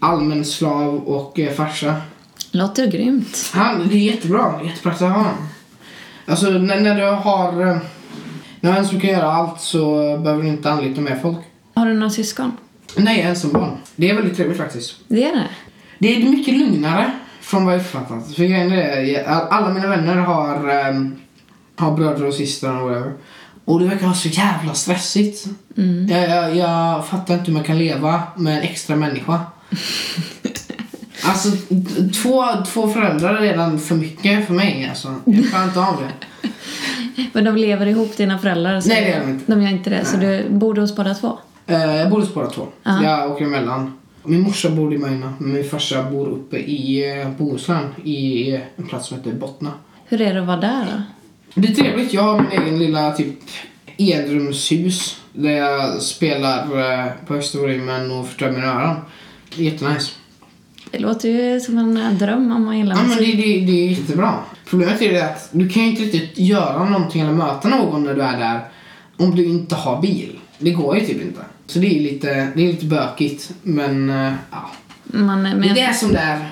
allmän 0.00 0.44
slav 0.44 0.94
och 0.98 1.38
eh, 1.38 1.52
farsa. 1.52 1.94
Låter 2.50 2.86
grymt. 2.90 3.50
Han, 3.54 3.88
det 3.88 3.94
är 3.94 3.98
jättebra. 4.12 4.60
Jättebra 4.64 4.92
att 4.92 5.00
ha 5.00 5.08
honom. 5.08 5.48
Alltså 6.26 6.50
när, 6.50 6.80
när 6.80 6.96
du 6.96 7.04
har... 7.06 7.66
eh, 7.68 7.76
När 8.60 8.78
en 8.78 8.86
som 8.86 9.00
kan 9.00 9.10
göra 9.10 9.32
allt 9.32 9.60
så 9.60 9.80
behöver 10.18 10.42
du 10.42 10.48
inte 10.48 10.70
anlita 10.72 11.00
mer 11.00 11.18
folk. 11.22 11.38
Har 11.74 11.86
du 11.86 11.94
några 11.94 12.10
syskon? 12.10 12.52
Nej, 12.96 13.20
ensambarn. 13.20 13.70
Det 13.96 14.10
är 14.10 14.14
väldigt 14.14 14.36
trevligt 14.36 14.58
faktiskt. 14.58 14.94
Det 15.08 15.24
är 15.24 15.32
det? 15.32 15.48
Det 15.98 16.16
är 16.16 16.28
mycket 16.28 16.54
lugnare 16.58 17.12
från 17.40 17.64
vad 17.64 17.74
jag 17.74 17.80
uppfattat. 17.80 18.26
För 18.34 18.44
grejen 18.44 18.72
är, 18.72 19.24
all- 19.28 19.48
alla 19.50 19.68
mina 19.74 19.86
vänner 19.88 20.16
har, 20.16 20.68
ehm, 20.68 21.16
har 21.76 21.96
bröder 21.96 22.26
och 22.26 22.34
systrar 22.34 22.80
och 22.82 22.88
whatever. 22.88 23.12
Och 23.64 23.80
det 23.80 23.86
verkar 23.86 24.04
vara 24.06 24.14
så 24.14 24.28
jävla 24.28 24.74
stressigt. 24.74 25.44
Mm. 25.76 26.06
Jag, 26.08 26.30
jag, 26.30 26.56
jag 26.56 27.06
fattar 27.06 27.34
inte 27.34 27.46
hur 27.46 27.52
man 27.54 27.64
kan 27.64 27.78
leva 27.78 28.22
med 28.36 28.56
en 28.56 28.62
extra 28.62 28.96
människa. 28.96 29.40
Alltså, 31.24 31.48
två, 32.22 32.44
två 32.66 32.88
föräldrar 32.88 33.34
är 33.34 33.40
redan 33.40 33.78
för 33.78 33.94
mycket 33.94 34.46
för 34.46 34.54
mig. 34.54 34.86
Alltså. 34.88 35.14
Jag 35.24 35.48
klarar 35.50 35.64
inte 35.64 35.80
av 35.80 35.96
det. 36.02 36.48
Men 37.32 37.44
de 37.44 37.56
lever 37.56 37.86
ihop, 37.86 38.16
dina 38.16 38.38
föräldrar? 38.38 38.80
Så 38.80 38.88
Nej, 38.88 39.04
det 39.04 39.10
gör 39.10 39.20
de 39.20 39.30
inte. 39.30 39.52
De 39.52 39.62
gör 39.62 39.70
inte 39.70 39.90
det, 39.90 40.04
så 40.04 40.16
du 40.16 40.46
bor 40.50 40.76
hos 40.76 40.96
båda 40.96 41.14
två? 41.14 41.38
Eh, 41.66 41.96
jag 41.96 42.10
bor 42.10 42.20
hos 42.20 42.34
båda 42.34 42.50
två. 42.50 42.66
Ja. 42.82 43.04
Jag 43.04 43.30
åker 43.30 43.44
emellan. 43.44 43.98
Min 44.24 44.40
morsa 44.40 44.70
bor 44.70 44.94
i 44.94 44.98
Majorna, 44.98 45.34
men 45.38 45.52
min 45.52 45.64
farsa 45.64 46.02
bor 46.02 46.28
uppe 46.28 46.56
i 46.56 47.10
eh, 47.20 47.30
Bohuslän, 47.30 47.94
i 48.04 48.52
en 48.76 48.86
plats 48.88 49.06
som 49.06 49.16
heter 49.16 49.32
Bottna. 49.32 49.70
Hur 50.06 50.20
är 50.20 50.34
det 50.34 50.40
att 50.40 50.46
vara 50.46 50.60
där 50.60 50.84
då? 50.84 51.02
Det 51.60 51.68
är 51.68 51.74
trevligt. 51.74 52.12
Jag 52.12 52.22
har 52.22 52.40
min 52.40 52.62
egen 52.62 52.78
lilla 52.78 53.12
typ 53.12 53.38
enrumshus 53.96 55.20
där 55.32 55.50
jag 55.50 56.02
spelar 56.02 56.62
eh, 56.62 57.06
på 57.26 57.34
högsta 57.34 57.58
volymen 57.58 58.10
och 58.10 58.26
förstör 58.26 58.50
mina 58.50 58.66
öron. 58.66 58.96
Är 59.58 59.62
jättenice. 59.62 60.12
Det 60.90 60.98
låter 60.98 61.28
ju 61.28 61.60
som 61.60 61.78
en 61.78 61.96
eh, 61.96 62.12
dröm 62.12 62.52
om 62.52 62.64
man 62.64 62.78
gillar 62.78 62.96
Ja, 62.96 63.02
men 63.02 63.08
musik. 63.10 63.36
det, 63.36 63.42
det, 63.42 63.66
det 63.72 63.72
är 63.86 63.88
jättebra. 63.90 64.34
Problemet 64.70 65.02
är 65.02 65.12
det 65.12 65.24
att 65.24 65.48
du 65.52 65.68
kan 65.68 65.82
inte 65.82 66.02
riktigt 66.02 66.38
göra 66.38 66.84
någonting 66.84 67.20
eller 67.22 67.32
möta 67.32 67.68
någon 67.68 68.04
när 68.04 68.14
du 68.14 68.22
är 68.22 68.38
där 68.38 68.60
om 69.16 69.36
du 69.36 69.44
inte 69.44 69.74
har 69.74 70.02
bil. 70.02 70.38
Det 70.58 70.70
går 70.70 70.96
ju 70.96 71.06
typ 71.06 71.22
inte. 71.22 71.40
Så 71.66 71.78
det 71.78 71.86
är 71.86 72.00
lite, 72.00 72.26
det 72.54 72.62
är 72.62 72.66
lite 72.66 72.86
bökigt. 72.86 73.50
Men 73.62 74.10
eh, 74.10 74.32
ja, 74.50 74.70
Man, 75.04 75.42
men, 75.42 75.60
det 75.60 75.80
är 75.80 75.92
som 75.92 76.12
det 76.12 76.18
är. 76.18 76.48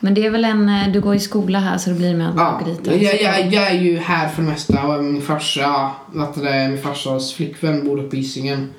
men 0.00 0.14
det 0.14 0.26
är 0.26 0.30
väl 0.30 0.44
en... 0.44 0.68
eh, 0.68 0.88
Du 0.92 1.00
går 1.00 1.14
i 1.14 1.20
skola 1.20 1.58
här 1.58 1.78
så 1.78 1.90
det 1.90 1.96
blir 1.96 2.14
med 2.16 2.28
att 2.28 2.34
Ja, 2.36 2.56
åka 2.56 2.64
dit. 2.64 2.80
jag, 2.86 2.94
alltså. 3.10 3.24
jag, 3.24 3.52
jag 3.52 3.70
är 3.70 3.80
ju 3.80 3.98
här 3.98 4.28
för 4.28 4.42
det 4.42 4.48
mesta 4.48 4.86
och 4.86 5.04
min 5.04 5.22
farsa, 5.22 5.90
du 6.12 6.40
det, 6.42 6.68
min 6.68 6.82
farsas 6.82 7.32
flickvän 7.32 7.84
bor 7.84 7.98
uppe 7.98 8.10
på 8.10 8.16
Hisingen. 8.16 8.70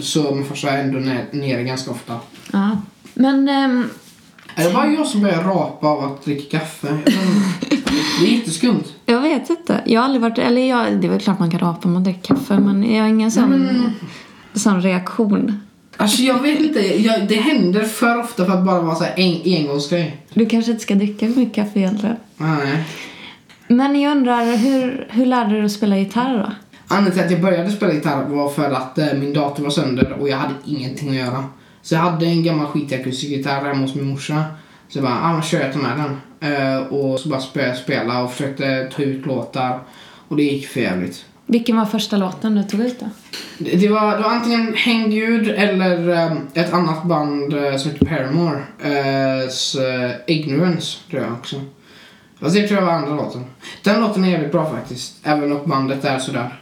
Så 0.00 0.34
min 0.34 0.44
farsa 0.44 0.70
är 0.70 0.82
ändå 0.84 0.98
nere 1.32 1.62
ganska 1.62 1.90
ofta. 1.90 2.16
Ja. 2.52 2.70
Men... 3.14 3.48
ehm, 3.48 3.88
Är 4.54 4.68
det 4.68 4.74
bara 4.74 4.86
jag 4.86 5.06
som 5.06 5.20
börjar 5.22 5.42
rapa 5.42 5.86
av 5.88 6.04
att 6.04 6.24
dricka 6.24 6.58
kaffe? 6.58 6.86
Jag 6.88 6.94
vet 6.96 7.72
inte. 7.72 7.90
Det 8.20 8.26
är 8.26 8.38
jätteskumt. 8.38 8.82
Jag 9.06 9.20
vet 9.20 9.50
inte. 9.50 9.80
Jag 9.86 10.00
har 10.00 10.04
aldrig 10.04 10.22
varit... 10.22 10.38
Eller 10.38 10.68
jag, 10.68 11.00
det 11.00 11.06
är 11.06 11.10
väl 11.10 11.20
klart 11.20 11.38
man 11.38 11.50
kan 11.50 11.60
rapa 11.60 11.80
om 11.88 11.92
man 11.92 12.04
dricker 12.04 12.34
kaffe 12.34 12.58
men 12.60 12.94
jag 12.94 13.02
har 13.02 13.08
ingen 13.08 13.30
sån, 13.30 13.92
sån 14.54 14.82
reaktion. 14.82 15.60
Alltså 15.96 16.22
jag 16.22 16.42
vet 16.42 16.60
inte, 16.60 16.80
jag, 16.80 17.28
det 17.28 17.34
händer 17.34 17.84
för 17.84 18.18
ofta 18.20 18.44
för 18.46 18.52
att 18.52 18.64
bara 18.64 18.80
vara 18.80 18.94
så 18.94 19.04
en, 19.16 19.40
engångsgrej. 19.44 20.16
Du 20.34 20.46
kanske 20.46 20.70
inte 20.70 20.82
ska 20.82 20.94
dricka 20.94 21.26
för 21.26 21.40
mycket 21.40 21.54
kaffe 21.54 21.78
egentligen. 21.78 22.16
Nej. 22.36 22.84
Men 23.68 24.00
jag 24.00 24.10
undrar, 24.16 24.56
hur, 24.56 25.06
hur 25.10 25.26
lärde 25.26 25.50
du 25.50 25.56
dig 25.56 25.64
att 25.64 25.72
spela 25.72 25.98
gitarr 25.98 26.38
då? 26.38 26.52
Anledningen 26.88 27.12
till 27.28 27.36
att 27.36 27.42
jag 27.42 27.52
började 27.52 27.70
spela 27.70 27.92
gitarr 27.92 28.24
var 28.24 28.48
för 28.48 28.70
att 28.70 28.98
eh, 28.98 29.06
min 29.14 29.32
dator 29.32 29.62
var 29.62 29.70
sönder 29.70 30.16
och 30.20 30.28
jag 30.28 30.36
hade 30.36 30.54
ingenting 30.64 31.08
att 31.08 31.14
göra. 31.14 31.44
Så 31.84 31.94
jag 31.94 32.00
hade 32.00 32.26
en 32.26 32.42
gammal 32.42 32.66
skitakustisk 32.66 33.32
gitarr 33.32 33.64
hemma 33.64 33.80
hos 33.80 33.94
min 33.94 34.08
morsa. 34.08 34.44
Så 34.88 34.98
jag 34.98 35.04
bara, 35.04 35.20
ah, 35.22 35.42
kör 35.42 35.60
jag 35.60 35.72
ta 35.72 35.78
med 35.78 35.98
den. 35.98 36.20
Eh, 36.52 36.86
och 36.86 37.20
så 37.20 37.28
bara 37.28 37.40
började 37.54 37.72
jag 37.72 37.78
spela 37.82 38.22
och 38.22 38.32
försökte 38.32 38.90
ta 38.96 39.02
ut 39.02 39.26
låtar. 39.26 39.80
Och 40.28 40.36
det 40.36 40.42
gick 40.42 40.68
för 40.68 40.80
jävligt. 40.80 41.24
Vilken 41.46 41.76
var 41.76 41.84
första 41.84 42.16
låten 42.16 42.54
du 42.54 42.62
tog 42.62 42.80
ut 42.80 43.00
då? 43.00 43.06
Det, 43.58 43.76
det, 43.76 43.88
var, 43.88 44.16
det 44.16 44.22
var 44.22 44.30
antingen 44.30 44.74
Hängljud 44.74 45.48
eller 45.48 46.08
eh, 46.08 46.32
ett 46.54 46.72
annat 46.72 47.04
band 47.04 47.54
eh, 47.54 47.76
som 47.76 47.90
heter 47.90 48.06
Paramore. 48.06 48.62
Eh, 48.82 49.46
s, 49.46 49.74
eh, 49.74 50.10
Ignorance 50.26 50.98
tror 51.10 51.22
jag 51.22 51.32
också. 51.32 51.60
Fast 52.40 52.54
det 52.54 52.68
tror 52.68 52.80
jag 52.80 52.86
var 52.86 52.92
andra 52.92 53.14
låten. 53.14 53.44
Den 53.82 54.00
låten 54.00 54.24
är 54.24 54.28
jävligt 54.28 54.52
bra 54.52 54.70
faktiskt. 54.70 55.16
Även 55.22 55.52
om 55.52 55.60
bandet 55.64 56.04
är 56.04 56.18
sådär. 56.18 56.60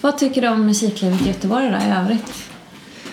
Vad 0.00 0.18
tycker 0.18 0.42
du 0.42 0.48
om 0.48 0.66
musiklivet 0.66 1.22
i 1.22 1.28
Göteborg 1.28 1.70
då 1.70 1.76
i 1.76 1.90
övrigt? 2.00 2.47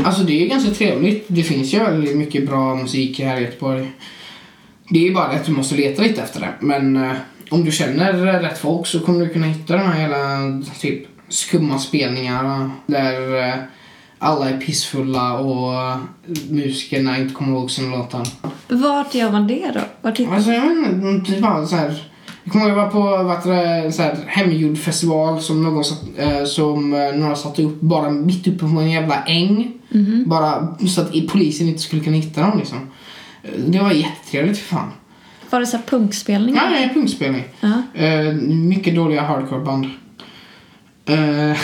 Alltså 0.05 0.23
det 0.23 0.43
är 0.43 0.49
ganska 0.49 0.71
trevligt. 0.71 1.25
Det 1.27 1.43
finns 1.43 1.73
ju 1.73 1.79
väldigt 1.79 2.17
mycket 2.17 2.47
bra 2.47 2.75
musik 2.75 3.19
här 3.19 3.37
i 3.37 3.43
Göteborg. 3.43 3.91
Det 4.89 4.99
är 4.99 5.03
ju 5.03 5.13
bara 5.13 5.27
det 5.27 5.35
att 5.35 5.45
du 5.45 5.51
måste 5.51 5.75
leta 5.75 6.01
lite 6.01 6.21
efter 6.21 6.39
det. 6.39 6.53
Men 6.59 6.95
eh, 6.95 7.15
om 7.49 7.65
du 7.65 7.71
känner 7.71 8.13
rätt 8.13 8.57
folk 8.57 8.87
så 8.87 8.99
kommer 8.99 9.19
du 9.19 9.29
kunna 9.29 9.47
hitta 9.47 9.73
de 9.73 9.83
här 9.83 10.01
hela 10.01 10.61
typ 10.79 11.07
skumma 11.29 11.79
spelningarna 11.79 12.71
där 12.85 13.47
eh, 13.47 13.55
alla 14.19 14.49
är 14.49 14.57
pissfulla 14.57 15.39
och 15.39 15.99
musikerna 16.49 17.17
inte 17.17 17.33
kommer 17.33 17.51
ihåg 17.51 17.71
sina 17.71 17.97
låtar. 17.97 18.27
Vart 18.67 19.15
gör 19.15 19.31
man 19.31 19.47
det 19.47 19.71
då? 19.73 19.81
Vart 20.01 20.19
hittar 20.19 20.35
Alltså 20.35 20.51
jag 20.51 20.75
vet 20.75 21.03
inte, 21.03 21.35
är 21.35 21.41
bara 21.41 21.67
så 21.67 21.75
här. 21.75 22.11
Jag 22.45 22.51
kommer 22.51 22.65
ihåg 22.69 22.77
jag 22.77 22.83
var 22.83 22.91
på 22.91 23.23
vad 23.23 23.55
det, 23.55 23.91
så 23.91 24.01
här, 24.01 24.17
hemgjord 24.27 24.77
festival 24.77 25.41
som, 25.41 25.63
någon 25.63 25.83
satt, 25.83 26.03
eh, 26.17 26.43
som 26.43 26.93
eh, 26.93 27.15
några 27.15 27.35
satte 27.35 27.63
upp 27.63 27.81
bara 27.81 28.09
mitt 28.09 28.47
uppe 28.47 28.59
på 28.59 28.65
en 28.65 28.91
jävla 28.91 29.23
äng. 29.23 29.71
Bara 30.25 30.77
så 30.87 31.01
att 31.01 31.11
polisen 31.29 31.67
inte 31.67 31.81
skulle 31.81 32.03
kunna 32.03 32.15
hitta 32.15 32.41
dem 32.41 32.57
liksom. 32.57 32.77
Eh, 33.43 33.49
Det 33.67 33.79
var 33.79 33.91
jättetrevligt 33.91 34.57
för 34.57 34.75
fan. 34.75 34.91
Var 35.49 35.59
det 35.59 35.65
så 35.65 35.77
här 35.77 35.83
punkspelningar? 35.83 36.71
Ja, 36.71 36.77
är 36.77 36.93
punkspelning. 36.93 37.43
Ja. 37.59 37.81
Eh, 37.93 38.33
mycket 38.49 38.95
dåliga 38.95 39.21
hardcoreband. 39.21 39.85
Uh, 41.09 41.55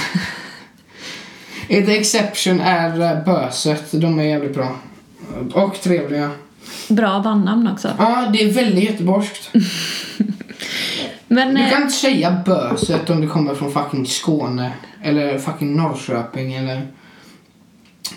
The 1.86 1.98
Exception 1.98 2.60
är 2.60 3.18
uh, 3.18 3.26
Böset. 3.26 4.02
De 4.02 4.20
är 4.20 4.24
jävligt 4.24 4.54
bra. 4.54 4.76
Och 5.54 5.82
trevliga. 5.82 6.32
Bra 6.90 7.20
bandnamn 7.20 7.68
också. 7.68 7.92
Ja, 7.98 8.30
det 8.34 8.44
är 8.44 8.52
väldigt 8.52 8.84
göteborgskt. 8.84 9.50
Men 11.32 11.56
Du 11.56 11.62
eh, 11.62 11.70
kan 11.70 11.82
inte 11.82 11.94
säga 11.94 12.42
Böset 12.46 13.10
om 13.10 13.22
du 13.22 13.28
kommer 13.28 13.56
från 13.56 13.72
fucking 13.72 14.06
Skåne. 14.06 14.72
Eller 15.02 15.38
fucking 15.38 15.76
Norrköping 15.76 16.54
eller 16.54 16.88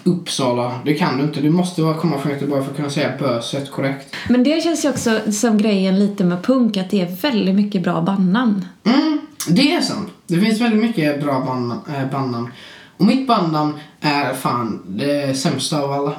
Uppsala. 0.04 0.80
Det 0.84 0.94
kan 0.94 1.18
du 1.18 1.24
inte. 1.24 1.40
Du 1.40 1.50
måste 1.50 1.94
komma 2.00 2.18
från 2.18 2.32
Göteborg 2.32 2.62
för 2.62 2.70
att 2.70 2.76
kunna 2.76 2.90
säga 2.90 3.12
Böset 3.18 3.70
korrekt. 3.70 4.14
Men 4.28 4.44
det 4.44 4.62
känns 4.62 4.84
ju 4.84 4.88
också 4.88 5.20
som 5.32 5.58
grejen 5.58 5.98
lite 5.98 6.24
med 6.24 6.42
punk, 6.42 6.76
att 6.76 6.90
det 6.90 7.00
är 7.00 7.16
väldigt 7.22 7.54
mycket 7.54 7.82
bra 7.82 8.00
bandnamn. 8.00 8.66
Mm, 8.84 9.20
det 9.48 9.72
är 9.72 9.80
sant. 9.80 10.08
Det 10.26 10.40
finns 10.40 10.60
väldigt 10.60 10.82
mycket 10.82 11.20
bra 11.20 11.40
band, 11.40 11.72
äh, 11.72 12.10
bandnamn. 12.12 12.48
Och 12.96 13.04
mitt 13.04 13.26
bandnamn 13.26 13.74
är 14.00 14.34
fan 14.34 14.82
det 14.86 15.38
sämsta 15.38 15.82
av 15.82 15.92
alla. 15.92 16.12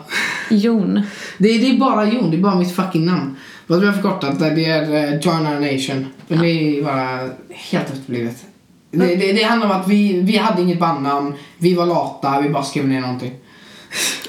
Jon. 0.50 1.02
Det 1.38 1.58
det 1.58 1.70
är 1.70 1.78
bara 1.78 2.06
Jon, 2.06 2.32
det 2.32 2.38
är 2.38 2.42
bara 2.42 2.56
mitt 2.56 2.76
fucking 2.76 3.06
namn. 3.06 3.36
Vad 3.68 3.80
vi 3.80 3.86
har 3.86 3.94
förkortat 3.94 4.40
det, 4.40 4.50
det 4.50 4.66
är 4.66 5.14
uh, 5.14 5.20
Join 5.20 5.48
Our 5.48 5.74
Nation. 5.74 6.06
Men 6.28 6.40
det 6.40 6.50
är 6.50 6.84
bara 6.84 7.30
helt 7.50 7.90
efterblivet. 7.90 8.46
Det, 8.92 9.16
det, 9.16 9.34
det 9.34 9.44
handlar 9.44 9.70
om 9.70 9.82
att 9.82 9.88
vi, 9.88 10.22
vi 10.22 10.38
hade 10.38 10.62
inget 10.62 10.80
bandnamn, 10.80 11.34
vi 11.58 11.74
var 11.74 11.86
lata, 11.86 12.42
vi 12.42 12.50
bara 12.50 12.64
skrev 12.64 12.88
ner 12.88 13.02
någonting. 13.02 13.34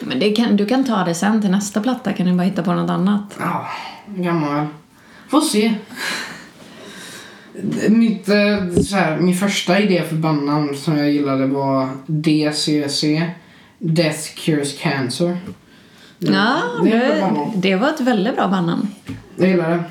Men 0.00 0.34
kan, 0.34 0.56
du 0.56 0.66
kan 0.66 0.84
ta 0.84 1.04
det 1.04 1.14
sen 1.14 1.40
till 1.40 1.50
nästa 1.50 1.80
platta, 1.80 2.12
kan 2.12 2.26
du 2.26 2.32
bara 2.32 2.42
hitta 2.42 2.62
på 2.62 2.72
något 2.72 2.90
annat. 2.90 3.36
Ja, 3.40 3.66
gammal. 4.06 4.66
Får 5.28 5.40
se. 5.40 5.74
Mitt, 7.88 8.28
eh, 8.28 8.82
så 8.82 8.96
här, 8.96 9.16
min 9.20 9.36
första 9.36 9.80
idé 9.80 10.02
för 10.08 10.16
bandnamn 10.16 10.76
som 10.76 10.98
jag 10.98 11.10
gillade 11.10 11.46
var 11.46 11.88
DCC. 12.06 13.04
Death 13.78 14.34
Cures 14.34 14.78
Cancer. 14.78 15.38
Ja, 16.18 16.62
det 16.84 17.22
det 17.54 17.76
var 17.76 17.88
ett 17.88 18.00
väldigt 18.00 18.36
bra 18.36 18.48
bandnamn. 18.48 18.88
Jag 19.36 19.48
gillar 19.48 19.70
det. 19.70 19.84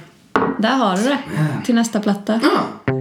Där 0.59 0.75
har 0.75 0.97
du 0.97 1.03
det. 1.03 1.17
Till 1.65 1.75
nästa 1.75 1.99
platta. 1.99 2.39
Ja. 2.43 2.91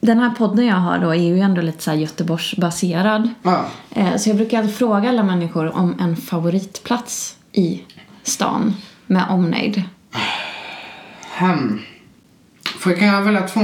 Den 0.00 0.18
här 0.18 0.30
podden 0.30 0.66
jag 0.66 0.76
har 0.76 0.98
då 0.98 1.10
är 1.10 1.22
ju 1.22 1.40
ändå 1.40 1.62
lite 1.62 1.82
så 1.82 1.90
här 1.90 1.98
Göteborgsbaserad. 1.98 3.28
ja. 3.42 3.64
Eh, 3.90 4.16
Så 4.16 4.30
jag 4.30 4.36
brukar 4.36 4.58
alltid 4.58 4.74
fråga 4.74 5.08
alla 5.08 5.22
människor 5.22 5.76
om 5.76 5.94
en 6.00 6.16
favoritplats 6.16 7.36
i 7.52 7.82
stan 8.22 8.74
med 9.06 9.24
omnejd. 9.30 9.82
Hem. 11.30 11.78
Får 12.78 12.92
jag 12.92 13.00
kan 13.00 13.24
välja 13.24 13.42
två? 13.48 13.60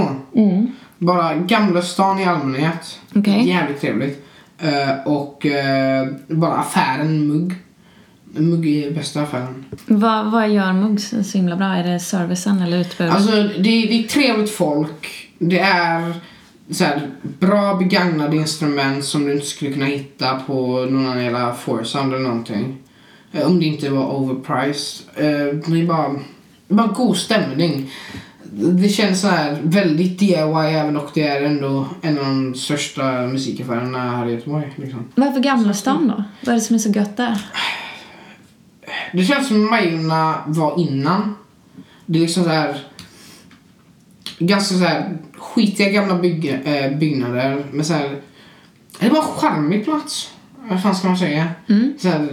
Bara 0.98 1.34
Gamla 1.34 1.82
stan 1.82 2.18
i 2.18 2.24
allmänhet. 2.24 3.00
Okej. 3.14 3.48
Jävligt 3.48 3.80
trevligt. 3.80 4.26
Eh, 4.58 5.06
och 5.06 5.46
eh, 5.46 6.06
bara 6.28 6.54
affären 6.54 7.28
Mugg. 7.28 7.54
Mugg 8.36 8.66
är 8.66 8.90
bästa 8.90 9.22
affären. 9.22 9.64
Vad, 9.86 10.30
vad 10.30 10.50
gör 10.50 10.72
Muggs 10.72 11.14
så 11.22 11.38
himla 11.38 11.56
bra? 11.56 11.66
Är 11.66 11.84
det 11.92 12.00
servicen 12.00 12.62
eller 12.62 12.78
utbud? 12.78 13.10
Alltså 13.10 13.32
det, 13.36 13.58
det 13.58 14.04
är 14.04 14.08
trevligt 14.08 14.50
folk. 14.50 15.28
Det 15.38 15.58
är 15.58 16.14
så 16.70 16.84
här, 16.84 17.10
bra 17.22 17.74
begagnade 17.74 18.36
instrument 18.36 19.04
som 19.04 19.24
du 19.24 19.32
inte 19.32 19.46
skulle 19.46 19.72
kunna 19.72 19.84
hitta 19.86 20.40
på 20.46 20.86
någon 20.90 21.06
annan 21.06 21.24
jävla 21.24 21.54
Forsound 21.54 22.14
eller 22.14 22.22
någonting. 22.22 22.76
Eh, 23.32 23.46
Om 23.46 23.58
det 23.58 23.64
inte 23.66 23.90
var 23.90 24.14
overpriced. 24.16 25.06
Eh, 25.16 25.24
Det 25.70 25.80
är 25.80 25.86
bara, 25.86 26.14
bara 26.68 26.86
god 26.86 27.16
stämning. 27.16 27.90
Det 28.52 28.88
känns 28.88 29.20
så 29.20 29.28
här 29.28 29.58
väldigt 29.62 30.18
DIY 30.18 30.34
även 30.70 30.96
och 30.96 31.10
det 31.14 31.22
är 31.26 31.42
ändå 31.42 31.86
en 32.02 32.18
av 32.18 32.24
de 32.24 32.54
största 32.54 33.02
musikaffärerna 33.26 33.98
här 34.16 34.28
i 34.28 34.32
Göteborg. 34.32 34.72
Liksom. 34.76 35.04
Varför 35.14 35.40
Gamla 35.40 35.72
stan 35.74 36.08
då? 36.08 36.24
Vad 36.40 36.48
är 36.52 36.54
det 36.58 36.60
som 36.64 36.74
är 36.74 36.78
så 36.80 36.88
gött 36.90 37.16
där? 37.16 37.40
Det 39.12 39.24
känns 39.24 39.48
som 39.48 39.70
Majorna 39.70 40.34
var 40.46 40.80
innan. 40.80 41.34
Det 42.06 42.18
är 42.18 42.22
liksom 42.22 42.44
så 42.44 42.50
här 42.50 42.76
ganska 44.38 44.74
så 44.74 44.84
här 44.84 45.16
skitiga 45.38 45.90
gamla 45.90 46.14
bygg, 46.18 46.60
eh, 46.64 46.98
byggnader 46.98 47.64
med 47.72 47.86
så 47.86 47.92
här 47.92 48.20
det 49.00 49.10
bara 49.10 49.22
en 49.22 49.28
charmig 49.28 49.84
plats. 49.84 50.30
Vad 50.70 50.82
fan 50.82 50.94
ska 50.94 51.08
man 51.08 51.16
säga? 51.18 51.48
Mm. 51.68 51.92
Så 51.98 52.08
här, 52.08 52.28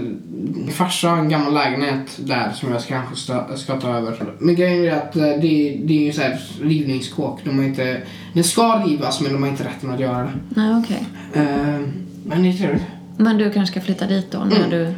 min 0.55 0.71
farsa 0.73 1.09
har 1.09 1.17
en 1.17 1.29
gammal 1.29 1.53
lägenhet 1.53 2.17
där 2.17 2.51
som 2.51 2.71
jag 2.71 2.81
ska, 2.81 2.93
kanske 2.93 3.15
ska, 3.15 3.57
ska 3.57 3.79
ta 3.79 3.97
över. 3.97 4.33
Men 4.39 4.55
grejen 4.55 4.86
är 4.86 4.91
att 4.91 5.15
eh, 5.15 5.21
det, 5.21 5.81
det 5.86 5.93
är 5.93 6.05
ju 6.05 6.13
så 6.13 6.21
här 6.21 6.39
rivningskåk. 6.62 7.39
De 7.43 7.57
har 7.57 7.65
inte, 7.65 8.01
den 8.33 8.43
ska 8.43 8.63
rivas 8.86 9.21
men 9.21 9.33
de 9.33 9.43
har 9.43 9.49
inte 9.49 9.63
rätten 9.63 9.91
att 9.91 9.99
göra 9.99 10.23
det. 10.23 10.31
Nej, 10.49 10.75
okej. 10.83 11.03
Eh, 11.33 11.79
men 12.25 12.43
det 12.43 12.49
är 12.49 12.53
trevligt. 12.57 12.83
Men 13.17 13.38
du 13.38 13.51
kanske 13.51 13.71
ska 13.71 13.81
flytta 13.86 14.05
dit 14.07 14.31
då 14.31 14.38
när 14.39 14.55
Mm. 14.57 14.69
du... 14.69 14.93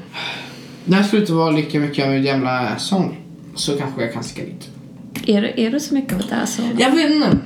När 0.85 0.97
jag 0.97 1.05
slutar 1.05 1.33
vara 1.33 1.51
lika 1.51 1.79
mycket 1.79 2.05
av 2.05 2.13
en 2.13 2.23
jävla 2.23 2.77
sång 2.79 3.17
så 3.55 3.77
kanske 3.77 4.01
jag 4.01 4.13
kan 4.13 4.23
sticka 4.23 4.45
dit. 4.45 4.69
Är, 5.27 5.41
du- 5.41 5.53
är 5.65 5.71
du 5.71 5.79
så 5.79 5.93
mycket 5.93 6.13
av 6.13 6.19
ett 6.19 6.31
asshole? 6.43 6.69
Jag 6.79 6.91
vet 6.91 7.11
inte. 7.11 7.37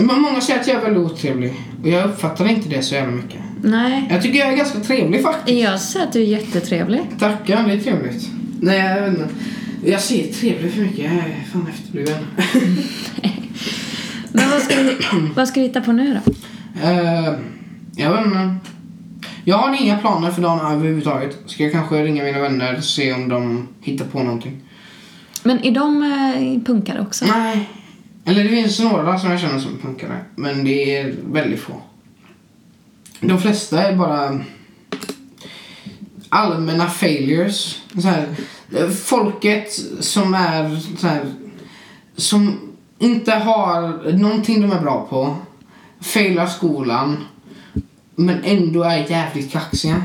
Många 0.00 0.40
säger 0.40 0.60
att 0.60 0.66
jag 0.68 0.76
är 0.76 0.80
väldigt 0.80 1.12
otrevlig. 1.12 1.54
Och 1.82 1.88
jag 1.88 2.04
uppfattar 2.10 2.48
inte 2.48 2.68
det 2.68 2.82
så 2.82 2.94
jävla 2.94 3.12
mycket. 3.12 3.40
Nej. 3.62 4.06
Jag 4.10 4.22
tycker 4.22 4.38
jag 4.38 4.52
är 4.52 4.56
ganska 4.56 4.80
trevlig 4.80 5.22
faktiskt. 5.22 5.58
Jag 5.60 5.80
säger 5.80 6.06
att 6.06 6.12
du 6.12 6.20
är 6.20 6.24
jättetrevlig. 6.26 7.00
Tackar, 7.18 7.66
det 7.66 7.72
är 7.72 7.78
trevligt. 7.80 8.28
Nej, 8.60 8.78
jag 8.78 9.00
vet 9.00 9.10
inte. 9.18 9.28
Jag 9.84 10.00
säger 10.00 10.32
trevlig 10.32 10.72
för 10.72 10.80
mycket. 10.80 10.98
Jag 10.98 11.12
är 11.14 11.44
fan 11.52 11.66
efterbliven. 11.74 12.24
Men 14.32 14.50
vad 14.50 14.62
ska 14.62 14.74
du, 14.76 14.98
vad 15.36 15.48
ska 15.48 15.60
du 15.60 15.66
hitta 15.66 15.80
på 15.80 15.92
nu 15.92 16.20
då? 16.24 16.32
uh, 16.88 17.38
jag 17.96 18.10
vet 18.16 18.26
inte. 18.26 18.56
Jag 19.48 19.58
har 19.58 19.82
inga 19.82 19.98
planer 19.98 20.30
för 20.30 20.42
dagen 20.42 20.72
överhuvudtaget. 20.72 21.38
Ska 21.46 21.62
jag 21.62 21.72
kanske 21.72 22.04
ringa 22.04 22.24
mina 22.24 22.38
vänner 22.38 22.76
och 22.76 22.84
se 22.84 23.12
om 23.12 23.28
de 23.28 23.68
hittar 23.80 24.04
på 24.04 24.22
någonting. 24.22 24.60
Men 25.42 25.64
är 25.64 25.70
de 25.70 26.02
eh, 26.02 26.62
punkare 26.66 27.00
också? 27.00 27.24
Nej. 27.24 27.70
Eller 28.24 28.42
det 28.44 28.48
finns 28.48 28.80
några 28.80 29.18
som 29.18 29.30
jag 29.30 29.40
känner 29.40 29.58
som 29.58 29.78
punkare. 29.78 30.20
Men 30.36 30.64
det 30.64 30.96
är 30.96 31.14
väldigt 31.26 31.60
få. 31.60 31.72
De 33.20 33.40
flesta 33.40 33.82
är 33.82 33.96
bara 33.96 34.40
allmänna 36.28 36.86
failures. 36.86 37.82
Så 38.02 38.08
här, 38.08 38.26
folket 38.90 39.72
som 40.00 40.34
är 40.34 40.80
så 40.96 41.06
här, 41.06 41.32
som 42.16 42.58
inte 42.98 43.32
har 43.32 44.12
någonting 44.12 44.60
de 44.60 44.72
är 44.72 44.80
bra 44.80 45.06
på. 45.10 45.36
Failar 46.00 46.46
skolan. 46.46 47.16
Men 48.18 48.44
ändå 48.44 48.82
är 48.82 49.10
jävligt 49.10 49.52
kaxiga. 49.52 50.02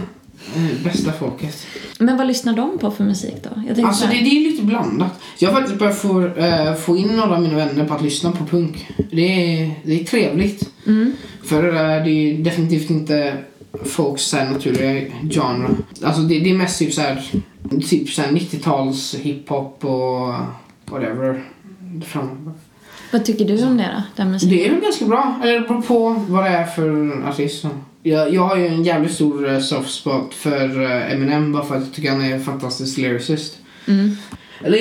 Eh, 0.56 0.84
Bästa 0.84 1.12
folket. 1.12 1.67
Men 1.99 2.17
vad 2.17 2.28
lyssnar 2.28 2.54
de 2.54 2.78
på 2.78 2.91
för 2.91 3.04
musik 3.04 3.36
då? 3.43 3.49
Alltså 3.86 4.04
så 4.06 4.08
det, 4.12 4.15
här, 4.15 4.23
det 4.23 4.30
är 4.30 4.52
lite 4.52 4.63
blandat. 4.63 5.19
Jag 5.39 5.49
har 5.49 5.56
faktiskt 5.60 5.80
börjat 5.80 5.97
få, 5.97 6.26
eh, 6.28 6.73
få 6.73 6.97
in 6.97 7.08
några 7.08 7.36
av 7.36 7.41
mina 7.41 7.56
vänner 7.56 7.86
på 7.86 7.93
att 7.93 8.02
lyssna 8.02 8.32
på 8.32 8.45
punk. 8.45 8.88
Det 9.12 9.21
är, 9.62 9.71
det 9.84 10.02
är 10.02 10.04
trevligt. 10.04 10.69
mm. 10.88 11.13
För 11.43 11.67
eh, 11.67 12.04
det 12.04 12.12
är 12.12 12.38
definitivt 12.38 12.89
inte 12.89 13.38
folks 13.86 14.21
så 14.23 14.38
här, 14.38 14.49
naturliga 14.49 15.12
genre. 15.32 15.69
Alltså 16.04 16.21
det, 16.21 16.39
det 16.39 16.49
är 16.49 16.54
mest 16.58 16.80
typ 16.80 16.93
såhär 16.93 17.23
typ 17.89 18.10
så 18.10 18.21
här 18.21 18.32
90-tals 18.32 19.15
hiphop 19.15 19.86
och 19.86 20.34
whatever. 20.86 21.43
Fram. 22.06 22.54
Vad 23.12 23.26
tycker 23.26 23.45
du 23.45 23.65
om 23.65 23.78
det 23.78 23.89
då? 23.95 24.04
Den 24.15 24.32
musiken? 24.32 24.58
Det 24.58 24.67
är 24.67 24.71
väl 24.71 24.82
ganska 24.82 25.06
bra. 25.06 25.39
Eller 25.43 25.60
det 25.60 25.67
beror 25.67 25.82
på 25.82 26.10
vad 26.28 26.43
det 26.43 26.49
är 26.49 26.65
för 26.65 27.21
artist. 27.30 27.65
Jag, 28.04 28.34
jag 28.34 28.48
har 28.48 28.58
ju 28.58 28.68
en 28.68 28.84
jävligt 28.84 29.12
stor 29.13 29.50
eh, 29.50 29.60
soft 29.60 29.94
spot 29.94 30.34
för 30.34 30.82
eh, 30.82 31.13
Eminem 31.13 31.52
bara 31.52 31.63
för 31.66 31.76
att 31.76 31.82
jag 31.84 31.94
tycker 31.94 32.12
han 32.12 32.22
är 32.22 32.34
en 32.36 32.44
fantastisk 32.44 32.98
lyricist. 32.98 33.58
Mm. 33.88 34.18
Eller 34.63 34.80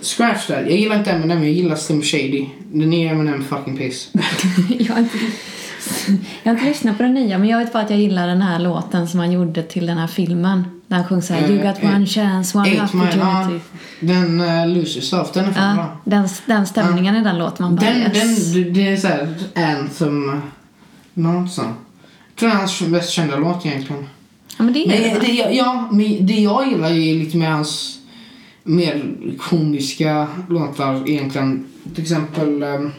scratch 0.00 0.46
that. 0.46 0.56
Jag 0.60 0.76
gillar 0.78 0.98
inte 0.98 1.10
Eminem, 1.10 1.42
jag 1.44 1.52
gillar 1.52 1.76
Slim 1.76 2.02
Shady. 2.02 2.46
Den 2.72 2.90
nya 2.90 3.10
Eminem 3.10 3.44
fucking 3.44 3.76
piss. 3.76 4.08
jag, 4.78 4.94
har 4.94 5.00
inte, 5.00 5.18
jag 6.42 6.52
har 6.52 6.58
inte 6.58 6.64
lyssnat 6.68 6.96
på 6.96 7.02
den 7.02 7.14
nya, 7.14 7.38
men 7.38 7.48
jag 7.48 7.58
vet 7.58 7.72
bara 7.72 7.82
att 7.82 7.90
jag 7.90 7.98
gillar 7.98 8.26
den 8.28 8.42
här 8.42 8.58
låten 8.58 9.08
som 9.08 9.20
han 9.20 9.32
gjorde 9.32 9.62
till 9.62 9.86
den 9.86 9.98
här 9.98 10.06
filmen. 10.06 10.64
När 10.86 10.96
han 10.96 11.06
sjöng 11.06 11.22
såhär 11.22 11.50
You 11.50 11.62
got 11.62 11.82
Eh, 11.82 11.94
one 11.94 12.06
chance, 12.06 12.58
one 12.58 12.82
opportunity. 12.84 13.64
den 14.00 14.40
uh, 14.40 14.68
Lose 14.68 14.98
Yourself, 14.98 15.32
den 15.32 15.44
är 15.44 15.52
fan 15.52 15.76
Ja, 15.76 15.82
bra. 15.82 16.00
den, 16.04 16.28
den 16.46 16.66
stämningen 16.66 17.16
i 17.16 17.24
den 17.24 17.38
låten. 17.38 17.64
Man 17.64 17.76
bara 17.76 17.90
Den, 17.90 18.00
yes. 18.00 18.52
den, 18.54 18.72
det- 18.72 18.88
är 18.88 18.96
såhär 18.96 19.34
anthem. 19.54 20.40
Jag 21.14 21.48
tror 22.36 22.48
det 22.48 22.54
är 22.54 22.58
hans 22.58 22.80
mest 22.80 23.10
kända 23.10 23.36
låt 23.36 23.66
egentligen. 23.66 24.06
Ja, 24.58 24.64
men 24.64 24.72
det 24.72 24.84
är 24.84 25.20
det. 25.20 25.26
det, 25.26 25.32
ja, 25.32 25.88
men 25.92 26.26
det 26.26 26.40
jag 26.40 26.68
gillar 26.68 26.90
är 26.90 27.14
lite 27.14 27.36
med 27.36 27.52
hans 27.52 27.98
mer 28.62 29.14
komiska 29.38 30.28
låtar 30.48 31.10
egentligen. 31.10 31.66
Till 31.94 32.02
exempel, 32.02 32.62
ehm, 32.62 32.92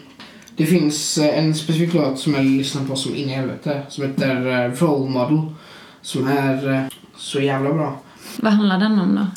det 0.58 0.66
finns 0.66 1.18
eh, 1.18 1.40
en 1.40 1.56
specifik 1.56 1.94
låt 1.94 2.20
som 2.20 2.34
jag 2.34 2.46
lyssnar 2.46 2.86
på 2.86 2.96
som 2.96 3.16
in 3.16 3.30
i 3.30 3.34
helvete. 3.34 3.82
Som 3.90 4.04
heter 4.04 4.66
eh, 4.66 4.72
Role 4.72 5.10
Model. 5.10 5.42
Som 6.02 6.28
är 6.28 6.74
eh, 6.74 6.82
så 7.18 7.42
jävla 7.42 7.74
bra. 7.74 8.00
Vad 8.38 8.54
handlar 8.54 8.80
den 8.80 9.00
om 9.00 9.16
då? 9.16 9.28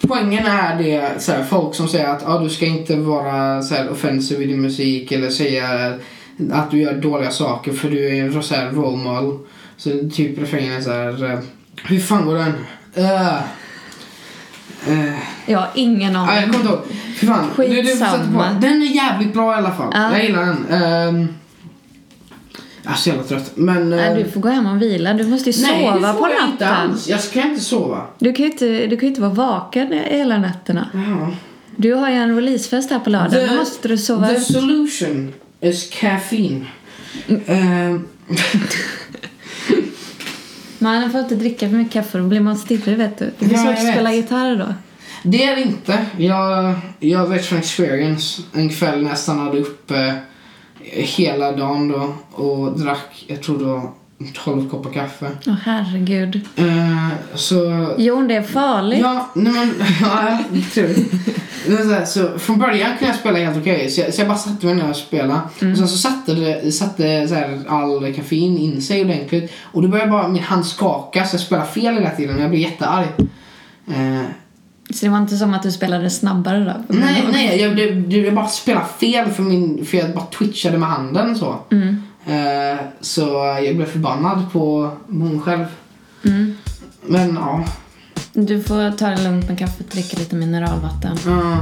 Poängen 0.00 0.46
är 0.46 0.82
det 0.82 1.22
så 1.22 1.32
här, 1.32 1.44
folk 1.44 1.74
som 1.74 1.88
säger 1.88 2.08
att 2.08 2.28
ah, 2.28 2.38
du 2.38 2.48
ska 2.48 2.66
inte 2.66 2.96
vara 2.96 3.62
så 3.62 3.74
här, 3.74 3.90
offensiv 3.90 4.42
i 4.42 4.46
din 4.46 4.60
musik 4.60 5.12
eller 5.12 5.30
säga 5.30 5.94
att 6.52 6.70
du 6.70 6.78
gör 6.78 6.94
dåliga 6.94 7.30
saker 7.30 7.72
för 7.72 7.90
du 7.90 8.08
är 8.08 8.24
en 8.24 8.42
så 8.42 8.54
här, 8.54 8.70
role 8.70 8.96
model. 8.96 9.38
Så 9.76 9.90
typ 10.12 10.38
refrängen 10.38 10.72
är 10.72 10.80
så 10.80 10.90
här, 10.90 11.32
eh, 11.32 11.38
hur 11.84 12.00
fan 12.00 12.26
går 12.26 12.34
den? 12.34 12.52
Uh, 12.96 13.38
uh, 14.88 15.18
Jag 15.46 15.58
har 15.58 15.68
ingen 15.74 16.16
ah, 16.16 16.34
jag 16.34 16.36
aning. 16.36 16.52
kommer 16.52 16.64
inte 16.64 16.74
ihåg. 16.74 16.82
Fy 17.20 17.26
fan. 17.26 17.50
Du, 17.56 17.82
du 17.82 17.96
på. 18.34 18.44
Den 18.60 18.82
är 18.82 18.94
jävligt 18.96 19.32
bra 19.32 19.52
i 19.52 19.56
alla 19.56 19.72
fall. 19.72 19.90
Ja. 19.94 20.12
Jag 20.12 20.24
gillar 20.24 20.46
den. 20.46 20.82
Um, 21.08 21.28
jag 22.82 22.92
är 22.92 22.96
så 22.96 23.08
jävla 23.08 23.24
trött. 23.24 23.52
Men... 23.54 23.90
Nej, 23.90 24.08
eh, 24.08 24.16
du 24.16 24.30
får 24.30 24.40
gå 24.40 24.48
hem 24.48 24.66
och 24.66 24.82
vila. 24.82 25.14
Du 25.14 25.26
måste 25.26 25.50
ju 25.50 25.62
nej, 25.62 25.86
sova 25.86 26.12
på 26.12 26.28
jag 26.28 26.48
inte 26.48 26.64
natten. 26.64 26.90
alls. 26.90 27.08
Jag 27.08 27.20
ska 27.20 27.42
inte 27.42 27.60
sova. 27.60 28.06
Du 28.18 28.32
kan 28.32 28.44
ju 28.46 28.52
inte, 28.52 28.86
du 28.86 28.96
kan 28.96 29.08
inte 29.08 29.20
vara 29.20 29.32
vaken 29.32 29.92
hela 29.92 30.38
nätterna. 30.38 30.88
Jaha. 30.94 31.32
Du 31.76 31.94
har 31.94 32.10
ju 32.10 32.14
en 32.14 32.36
releasefest 32.36 32.90
här 32.90 32.98
på 32.98 33.10
lördag. 33.10 33.48
Då 33.48 33.54
måste 33.54 33.88
du 33.88 33.98
sova 33.98 34.28
the 34.28 34.34
ut. 34.34 34.46
solution 34.46 35.32
is 35.60 35.90
caffeine. 35.90 36.66
Mm. 37.28 37.42
Ehm, 37.46 38.08
Man 40.78 41.10
får 41.12 41.20
inte 41.20 41.34
dricka 41.34 41.68
för 41.68 41.76
mycket 41.76 41.92
kaffe, 41.92 42.18
då 42.18 42.24
blir 42.24 42.40
man 42.40 42.58
stirrig 42.58 42.96
vet 42.98 43.18
du. 43.18 43.32
Det 43.38 43.46
blir 43.46 43.56
Ja, 43.56 43.62
svårt 43.64 43.74
att 43.74 43.92
spela 43.92 44.12
gitarr 44.14 44.56
då. 44.56 44.74
det 45.22 45.44
är 45.44 45.56
det 45.56 45.62
inte. 45.62 46.06
Jag, 46.18 46.74
jag 46.98 47.26
vet 47.28 47.46
från 47.46 47.58
experience. 47.58 48.42
En 48.52 48.68
kväll 48.68 49.02
när 49.02 49.08
jag 49.08 49.18
stannade 49.18 49.58
uppe 49.58 50.14
hela 50.92 51.52
dagen 51.52 51.88
då 51.88 52.14
och 52.44 52.78
drack, 52.78 53.24
jag 53.26 53.42
tror 53.42 53.58
det 53.58 53.64
var 53.64 53.90
12 54.34 54.70
koppar 54.70 54.90
kaffe. 54.90 55.30
Åh 55.46 55.54
herregud. 55.64 56.40
Eh, 56.56 57.08
så 57.34 57.88
Jon, 57.98 58.28
det 58.28 58.34
är 58.34 58.42
farligt. 58.42 59.00
Ja, 59.00 59.30
nej 59.34 59.52
men, 59.52 59.74
ja, 60.00 60.38
var 61.68 62.04
så, 62.04 62.06
så 62.06 62.38
från 62.38 62.58
början 62.58 62.90
kunde 62.98 63.06
jag 63.06 63.16
spela 63.16 63.38
helt 63.38 63.56
okej, 63.56 63.90
så, 63.90 64.00
jag, 64.00 64.14
så 64.14 64.20
jag 64.20 64.28
bara 64.28 64.38
satte 64.38 64.66
mig 64.66 64.74
ner 64.74 64.90
och 64.90 64.96
spelade. 64.96 65.40
Mm. 65.60 65.72
Och 65.72 65.78
sen 65.78 65.88
så 65.88 65.98
satte, 65.98 66.34
det, 66.34 66.72
satte 66.72 67.28
så 67.28 67.34
här, 67.34 67.60
all 67.68 68.14
kaffein 68.14 68.58
in 68.58 68.82
sig 68.82 69.04
ordentligt. 69.04 69.52
Och 69.62 69.82
då 69.82 69.88
började 69.88 70.10
bara 70.10 70.28
min 70.28 70.42
hand 70.42 70.66
skaka 70.66 71.24
så 71.24 71.34
jag 71.34 71.40
spelade 71.40 71.68
fel 71.68 71.94
hela 71.94 72.10
tiden 72.10 72.36
och 72.36 72.42
jag 72.42 72.50
blev 72.50 72.62
jättearg. 72.62 73.06
Eh, 73.88 74.22
Så 74.90 75.04
det 75.06 75.10
var 75.10 75.18
inte 75.18 75.36
som 75.36 75.54
att 75.54 75.62
du 75.62 75.72
spelade 75.72 76.10
snabbare 76.10 76.58
då? 76.88 76.94
nej, 76.94 77.24
nej, 77.32 77.60
jag, 77.62 77.76
det, 77.76 77.90
det, 77.90 78.16
jag 78.16 78.34
bara 78.34 78.46
spelade 78.48 78.86
fel 79.00 79.30
för, 79.30 79.42
min, 79.42 79.84
för 79.86 79.98
jag 79.98 80.14
bara 80.14 80.26
twitchade 80.26 80.78
med 80.78 80.88
handen 80.88 81.36
så. 81.36 81.56
Mm. 81.70 82.02
Eh, 82.28 82.78
så 83.00 83.20
jag 83.64 83.76
blev 83.76 83.86
förbannad 83.86 84.52
på 84.52 84.90
hon 85.06 85.40
själv. 85.40 85.64
Mm. 86.24 86.56
Men 87.06 87.34
ja. 87.34 87.64
Du 88.32 88.62
får 88.62 88.96
ta 88.96 89.08
det 89.08 89.24
lugnt 89.24 89.48
med 89.48 89.58
kaffet, 89.58 89.86
och 89.86 89.92
dricka 89.92 90.16
lite 90.18 90.36
mineralvatten. 90.36 91.16
Mm. 91.26 91.58